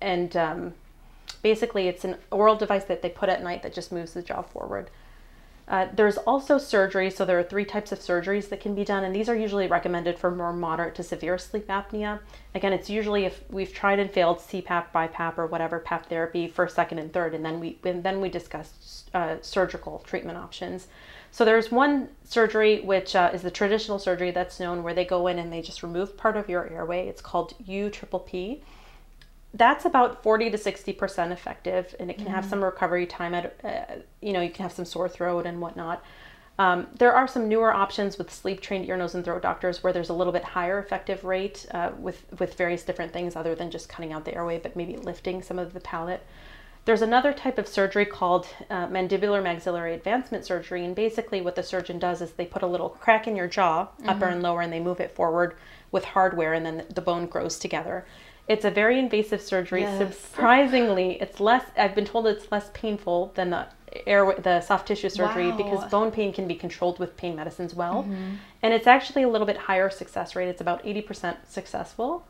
and 0.01 0.35
um, 0.35 0.73
basically, 1.43 1.87
it's 1.87 2.03
an 2.03 2.17
oral 2.31 2.55
device 2.55 2.85
that 2.85 3.03
they 3.03 3.09
put 3.09 3.29
at 3.29 3.43
night 3.43 3.61
that 3.61 3.73
just 3.73 3.91
moves 3.91 4.13
the 4.13 4.23
jaw 4.23 4.41
forward. 4.41 4.89
Uh, 5.69 5.87
there's 5.93 6.17
also 6.17 6.57
surgery, 6.57 7.11
so 7.11 7.23
there 7.23 7.37
are 7.37 7.43
three 7.43 7.63
types 7.63 7.91
of 7.91 7.99
surgeries 7.99 8.49
that 8.49 8.59
can 8.59 8.73
be 8.73 8.83
done, 8.83 9.03
and 9.03 9.15
these 9.15 9.29
are 9.29 9.35
usually 9.35 9.67
recommended 9.67 10.17
for 10.17 10.31
more 10.31 10.51
moderate 10.51 10.95
to 10.95 11.03
severe 11.03 11.37
sleep 11.37 11.67
apnea. 11.67 12.19
Again, 12.55 12.73
it's 12.73 12.89
usually 12.89 13.25
if 13.25 13.43
we've 13.51 13.71
tried 13.71 13.99
and 13.99 14.09
failed 14.09 14.39
CPAP, 14.39 14.85
BiPAP, 14.91 15.37
or 15.37 15.45
whatever 15.45 15.77
PAP 15.77 16.07
therapy 16.07 16.47
first, 16.47 16.75
second, 16.75 16.97
and 16.97 17.13
third, 17.13 17.35
and 17.35 17.45
then 17.45 17.59
we 17.59 17.77
and 17.83 18.03
then 18.03 18.19
we 18.19 18.29
discuss 18.29 19.03
uh, 19.13 19.35
surgical 19.41 19.99
treatment 19.99 20.39
options. 20.39 20.87
So 21.31 21.45
there's 21.45 21.71
one 21.71 22.09
surgery 22.23 22.81
which 22.81 23.15
uh, 23.15 23.29
is 23.31 23.43
the 23.43 23.51
traditional 23.51 23.99
surgery 23.99 24.31
that's 24.31 24.59
known 24.59 24.81
where 24.81 24.95
they 24.95 25.05
go 25.05 25.27
in 25.27 25.37
and 25.37 25.53
they 25.53 25.61
just 25.61 25.83
remove 25.83 26.17
part 26.17 26.35
of 26.35 26.49
your 26.49 26.67
airway. 26.67 27.07
It's 27.07 27.21
called 27.21 27.53
U 27.67 27.91
triple 27.91 28.21
P 28.21 28.63
that's 29.53 29.85
about 29.85 30.21
40 30.21 30.51
to 30.51 30.57
60% 30.57 31.31
effective 31.31 31.95
and 31.99 32.09
it 32.09 32.17
can 32.17 32.25
mm-hmm. 32.25 32.35
have 32.35 32.45
some 32.45 32.63
recovery 32.63 33.05
time 33.05 33.33
at 33.33 33.55
uh, 33.63 33.95
you 34.21 34.31
know 34.31 34.41
you 34.41 34.49
can 34.49 34.63
have 34.63 34.71
some 34.71 34.85
sore 34.85 35.09
throat 35.09 35.45
and 35.45 35.59
whatnot 35.59 36.03
um, 36.59 36.87
there 36.97 37.13
are 37.13 37.27
some 37.27 37.47
newer 37.47 37.73
options 37.73 38.17
with 38.17 38.31
sleep 38.31 38.59
trained 38.59 38.87
ear 38.87 38.97
nose 38.97 39.15
and 39.15 39.23
throat 39.23 39.41
doctors 39.41 39.81
where 39.81 39.93
there's 39.93 40.09
a 40.09 40.13
little 40.13 40.33
bit 40.33 40.43
higher 40.43 40.77
effective 40.77 41.23
rate 41.23 41.65
uh, 41.71 41.91
with 41.97 42.25
with 42.37 42.55
various 42.55 42.83
different 42.83 43.11
things 43.11 43.35
other 43.35 43.55
than 43.55 43.71
just 43.71 43.89
cutting 43.89 44.13
out 44.13 44.25
the 44.25 44.35
airway 44.35 44.59
but 44.59 44.75
maybe 44.75 44.95
lifting 44.97 45.41
some 45.41 45.57
of 45.57 45.73
the 45.73 45.79
palate 45.79 46.23
there's 46.85 47.01
another 47.01 47.33
type 47.33 47.57
of 47.57 47.67
surgery 47.67 48.05
called 48.05 48.47
uh, 48.69 48.87
mandibular 48.87 49.41
maxillary 49.41 49.93
advancement 49.93 50.45
surgery 50.45 50.85
and 50.85 50.95
basically 50.95 51.41
what 51.41 51.55
the 51.55 51.63
surgeon 51.63 51.97
does 51.97 52.21
is 52.21 52.31
they 52.31 52.45
put 52.45 52.61
a 52.61 52.67
little 52.67 52.89
crack 52.89 53.27
in 53.27 53.35
your 53.35 53.47
jaw 53.47 53.85
mm-hmm. 53.85 54.09
upper 54.09 54.25
and 54.25 54.43
lower 54.43 54.61
and 54.61 54.71
they 54.71 54.79
move 54.79 54.99
it 54.99 55.11
forward 55.11 55.55
with 55.91 56.03
hardware 56.05 56.53
and 56.53 56.65
then 56.65 56.85
the 56.93 57.01
bone 57.01 57.25
grows 57.25 57.57
together 57.57 58.05
it's 58.49 58.65
a 58.65 58.71
very 58.71 58.97
invasive 58.97 59.41
surgery. 59.41 59.81
Yes. 59.81 60.17
Surprisingly, 60.17 61.21
it's 61.21 61.39
less. 61.39 61.63
I've 61.77 61.93
been 61.93 62.03
told 62.05 62.25
it's 62.27 62.51
less 62.51 62.71
painful 62.73 63.31
than 63.35 63.51
the 63.51 63.67
air 64.05 64.35
the 64.39 64.59
soft 64.61 64.87
tissue 64.87 65.09
surgery 65.09 65.49
wow. 65.51 65.57
because 65.57 65.91
bone 65.91 66.11
pain 66.11 66.33
can 66.33 66.47
be 66.47 66.55
controlled 66.55 66.99
with 66.99 67.15
pain 67.15 67.35
medicines 67.35 67.75
well, 67.75 68.03
mm-hmm. 68.03 68.35
and 68.63 68.73
it's 68.73 68.87
actually 68.87 69.23
a 69.23 69.29
little 69.29 69.47
bit 69.47 69.55
higher 69.55 69.89
success 69.89 70.35
rate. 70.35 70.49
It's 70.49 70.61
about 70.61 70.81
eighty 70.83 71.01
percent 71.01 71.37
successful. 71.47 72.25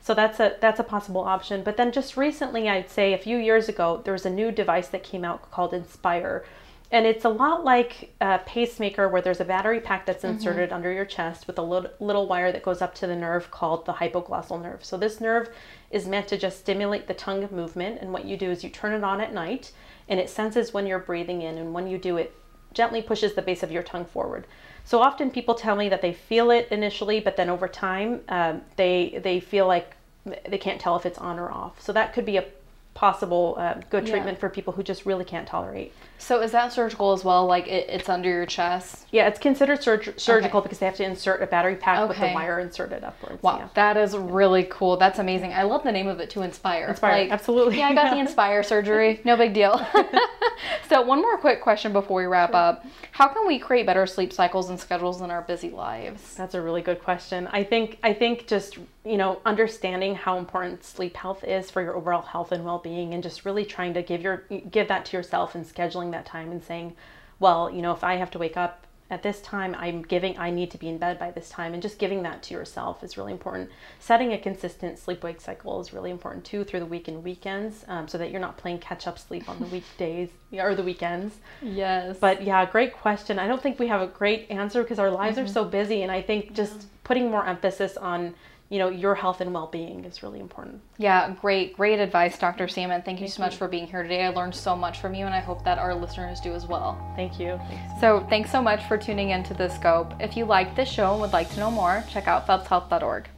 So 0.00 0.14
that's 0.14 0.38
a 0.38 0.56
that's 0.60 0.78
a 0.78 0.84
possible 0.84 1.22
option. 1.22 1.64
But 1.64 1.76
then 1.76 1.90
just 1.90 2.16
recently, 2.16 2.68
I'd 2.68 2.88
say 2.88 3.12
a 3.12 3.18
few 3.18 3.36
years 3.38 3.68
ago, 3.68 4.00
there 4.04 4.12
was 4.12 4.24
a 4.24 4.30
new 4.30 4.52
device 4.52 4.88
that 4.88 5.02
came 5.02 5.24
out 5.24 5.50
called 5.50 5.74
Inspire, 5.74 6.44
and 6.90 7.06
it's 7.06 7.24
a 7.24 7.28
lot 7.28 7.64
like 7.64 8.14
a 8.20 8.38
pacemaker 8.38 9.08
where 9.08 9.22
there's 9.22 9.40
a 9.40 9.44
battery 9.44 9.80
pack 9.80 10.06
that's 10.06 10.22
mm-hmm. 10.22 10.34
inserted 10.34 10.68
mm-hmm. 10.68 10.76
under 10.76 10.92
your 10.92 11.04
chest 11.04 11.46
with 11.46 11.58
a 11.58 11.62
little, 11.62 11.90
little 11.98 12.26
wire 12.26 12.52
that 12.52 12.62
goes 12.62 12.82
up 12.82 12.94
to 12.96 13.06
the 13.06 13.16
nerve 13.16 13.50
called 13.50 13.86
the 13.86 13.94
hypoglossal 13.94 14.62
nerve. 14.62 14.84
So 14.84 14.96
this 14.96 15.20
nerve 15.20 15.48
is 15.90 16.06
meant 16.06 16.28
to 16.28 16.38
just 16.38 16.58
stimulate 16.60 17.06
the 17.06 17.14
tongue 17.14 17.48
movement. 17.50 18.00
And 18.00 18.12
what 18.12 18.26
you 18.26 18.36
do 18.36 18.50
is 18.50 18.62
you 18.62 18.70
turn 18.70 18.92
it 18.92 19.02
on 19.02 19.20
at 19.20 19.32
night 19.32 19.72
and 20.08 20.20
it 20.20 20.30
senses 20.30 20.72
when 20.72 20.86
you're 20.86 20.98
breathing 20.98 21.42
in. 21.42 21.58
And 21.58 21.72
when 21.72 21.86
you 21.86 21.98
do 21.98 22.16
it, 22.16 22.34
gently 22.72 23.00
pushes 23.00 23.34
the 23.34 23.42
base 23.42 23.62
of 23.62 23.72
your 23.72 23.82
tongue 23.82 24.04
forward. 24.04 24.46
So 24.84 25.00
often 25.00 25.30
people 25.30 25.54
tell 25.54 25.76
me 25.76 25.88
that 25.88 26.02
they 26.02 26.12
feel 26.12 26.50
it 26.50 26.68
initially, 26.70 27.18
but 27.18 27.36
then 27.36 27.48
over 27.48 27.66
time 27.68 28.20
um, 28.28 28.62
they 28.76 29.18
they 29.22 29.40
feel 29.40 29.66
like 29.66 29.96
they 30.48 30.58
can't 30.58 30.80
tell 30.80 30.96
if 30.96 31.06
it's 31.06 31.18
on 31.18 31.38
or 31.38 31.50
off. 31.50 31.80
So 31.80 31.92
that 31.92 32.12
could 32.12 32.26
be 32.26 32.36
a 32.36 32.44
possible 32.94 33.56
uh, 33.58 33.74
good 33.90 34.06
treatment 34.06 34.36
yeah. 34.36 34.40
for 34.40 34.48
people 34.48 34.72
who 34.72 34.82
just 34.82 35.04
really 35.04 35.24
can't 35.24 35.46
tolerate. 35.46 35.92
So 36.18 36.40
is 36.40 36.52
that 36.52 36.72
surgical 36.72 37.12
as 37.12 37.24
well? 37.24 37.44
Like 37.44 37.66
it, 37.66 37.88
it's 37.88 38.08
under 38.08 38.28
your 38.28 38.46
chest? 38.46 39.06
Yeah, 39.10 39.26
it's 39.26 39.38
considered 39.38 39.82
surg- 39.82 40.18
surgical 40.18 40.60
okay. 40.60 40.66
because 40.66 40.78
they 40.78 40.86
have 40.86 40.94
to 40.96 41.04
insert 41.04 41.42
a 41.42 41.46
battery 41.46 41.74
pack 41.74 41.98
okay. 41.98 42.08
with 42.08 42.18
the 42.18 42.32
wire 42.32 42.60
inserted 42.60 43.02
upwards. 43.02 43.42
Wow, 43.42 43.58
yeah. 43.58 43.68
that 43.74 43.96
is 43.96 44.16
really 44.16 44.64
cool. 44.70 44.96
That's 44.96 45.18
amazing. 45.18 45.52
I 45.52 45.64
love 45.64 45.82
the 45.82 45.92
name 45.92 46.06
of 46.06 46.20
it 46.20 46.30
to 46.30 46.42
Inspire. 46.42 46.88
Inspire, 46.88 47.22
like, 47.24 47.30
absolutely. 47.30 47.78
Yeah, 47.78 47.88
I 47.88 47.94
got 47.94 48.10
the 48.10 48.18
Inspire 48.20 48.62
surgery. 48.62 49.20
No 49.24 49.36
big 49.36 49.52
deal. 49.52 49.84
so 50.88 51.02
one 51.02 51.20
more 51.20 51.36
quick 51.36 51.60
question 51.60 51.92
before 51.92 52.20
we 52.20 52.26
wrap 52.26 52.50
sure. 52.50 52.56
up: 52.56 52.86
How 53.10 53.26
can 53.28 53.46
we 53.46 53.58
create 53.58 53.86
better 53.86 54.06
sleep 54.06 54.32
cycles 54.32 54.70
and 54.70 54.78
schedules 54.78 55.20
in 55.20 55.30
our 55.30 55.42
busy 55.42 55.70
lives? 55.70 56.34
That's 56.36 56.54
a 56.54 56.62
really 56.62 56.82
good 56.82 57.02
question. 57.02 57.48
I 57.48 57.64
think 57.64 57.98
I 58.04 58.14
think 58.14 58.46
just 58.46 58.78
you 59.04 59.16
know 59.16 59.40
understanding 59.44 60.14
how 60.14 60.38
important 60.38 60.84
sleep 60.84 61.16
health 61.16 61.44
is 61.44 61.70
for 61.70 61.82
your 61.82 61.96
overall 61.96 62.22
health 62.22 62.52
and 62.52 62.64
well-being, 62.64 63.14
and 63.14 63.22
just 63.22 63.44
really 63.44 63.64
trying 63.64 63.94
to 63.94 64.02
give 64.02 64.22
your 64.22 64.44
give 64.70 64.88
that 64.88 65.04
to 65.06 65.16
yourself 65.16 65.54
and 65.54 65.64
scheduling 65.64 66.10
that 66.12 66.26
time 66.26 66.50
and 66.50 66.62
saying, 66.62 66.96
well, 67.38 67.70
you 67.70 67.82
know, 67.82 67.92
if 67.92 68.04
I 68.04 68.16
have 68.16 68.30
to 68.32 68.38
wake 68.38 68.56
up 68.56 68.86
at 69.10 69.22
this 69.22 69.42
time, 69.42 69.76
I'm 69.78 70.00
giving, 70.00 70.38
I 70.38 70.50
need 70.50 70.70
to 70.70 70.78
be 70.78 70.88
in 70.88 70.96
bed 70.96 71.18
by 71.18 71.30
this 71.30 71.50
time, 71.50 71.74
and 71.74 71.82
just 71.82 71.98
giving 71.98 72.22
that 72.22 72.42
to 72.44 72.54
yourself 72.54 73.04
is 73.04 73.18
really 73.18 73.32
important. 73.32 73.68
Setting 73.98 74.32
a 74.32 74.38
consistent 74.38 74.98
sleep 74.98 75.22
wake 75.22 75.42
cycle 75.42 75.78
is 75.80 75.92
really 75.92 76.10
important 76.10 76.44
too 76.46 76.64
through 76.64 76.80
the 76.80 76.86
week 76.86 77.06
and 77.06 77.22
weekends, 77.22 77.84
um, 77.86 78.08
so 78.08 78.16
that 78.16 78.30
you're 78.30 78.40
not 78.40 78.56
playing 78.56 78.78
catch 78.78 79.06
up 79.06 79.18
sleep 79.18 79.46
on 79.48 79.60
the 79.60 79.66
weekdays 79.66 80.30
or 80.54 80.74
the 80.74 80.82
weekends. 80.82 81.36
Yes. 81.60 82.16
But 82.18 82.42
yeah, 82.42 82.64
great 82.64 82.94
question. 82.94 83.38
I 83.38 83.46
don't 83.46 83.62
think 83.62 83.78
we 83.78 83.88
have 83.88 84.00
a 84.00 84.06
great 84.06 84.50
answer 84.50 84.82
because 84.82 84.98
our 84.98 85.10
lives 85.10 85.36
mm-hmm. 85.36 85.46
are 85.46 85.52
so 85.52 85.64
busy, 85.66 86.02
and 86.02 86.10
I 86.10 86.22
think 86.22 86.54
just 86.54 86.74
yeah. 86.74 86.86
putting 87.04 87.30
more 87.30 87.46
emphasis 87.46 87.98
on 87.98 88.34
you 88.68 88.78
know 88.78 88.88
your 88.88 89.14
health 89.14 89.40
and 89.40 89.52
well-being 89.52 90.04
is 90.04 90.22
really 90.22 90.40
important. 90.40 90.80
Yeah 90.98 91.34
great 91.40 91.76
great 91.76 91.98
advice 91.98 92.38
dr 92.38 92.62
mm-hmm. 92.62 92.72
salmon. 92.72 93.02
Thank 93.02 93.20
you 93.20 93.26
thank 93.26 93.34
so 93.34 93.42
much 93.42 93.56
for 93.56 93.68
being 93.68 93.86
here 93.86 94.02
today. 94.02 94.24
I 94.24 94.28
learned 94.30 94.54
so 94.54 94.74
much 94.76 95.00
from 95.00 95.14
you 95.14 95.26
and 95.26 95.34
i 95.34 95.40
hope 95.40 95.64
that 95.64 95.78
our 95.78 95.94
listeners 95.94 96.40
do 96.40 96.52
as 96.52 96.66
well. 96.66 96.98
Thank 97.16 97.38
you. 97.38 97.58
Thanks. 97.68 98.00
so 98.00 98.26
thanks 98.28 98.50
so 98.50 98.62
much 98.62 98.86
for 98.88 98.96
tuning 98.96 99.30
into 99.30 99.54
the 99.54 99.68
scope. 99.68 100.12
If 100.20 100.36
you 100.36 100.44
liked 100.44 100.76
this 100.76 100.88
show 100.88 101.12
and 101.12 101.20
would 101.20 101.32
like 101.32 101.50
to 101.50 101.60
know 101.60 101.70
more 101.70 102.04
check 102.10 102.26
out 102.26 102.46
phelpshealth.org 102.46 103.28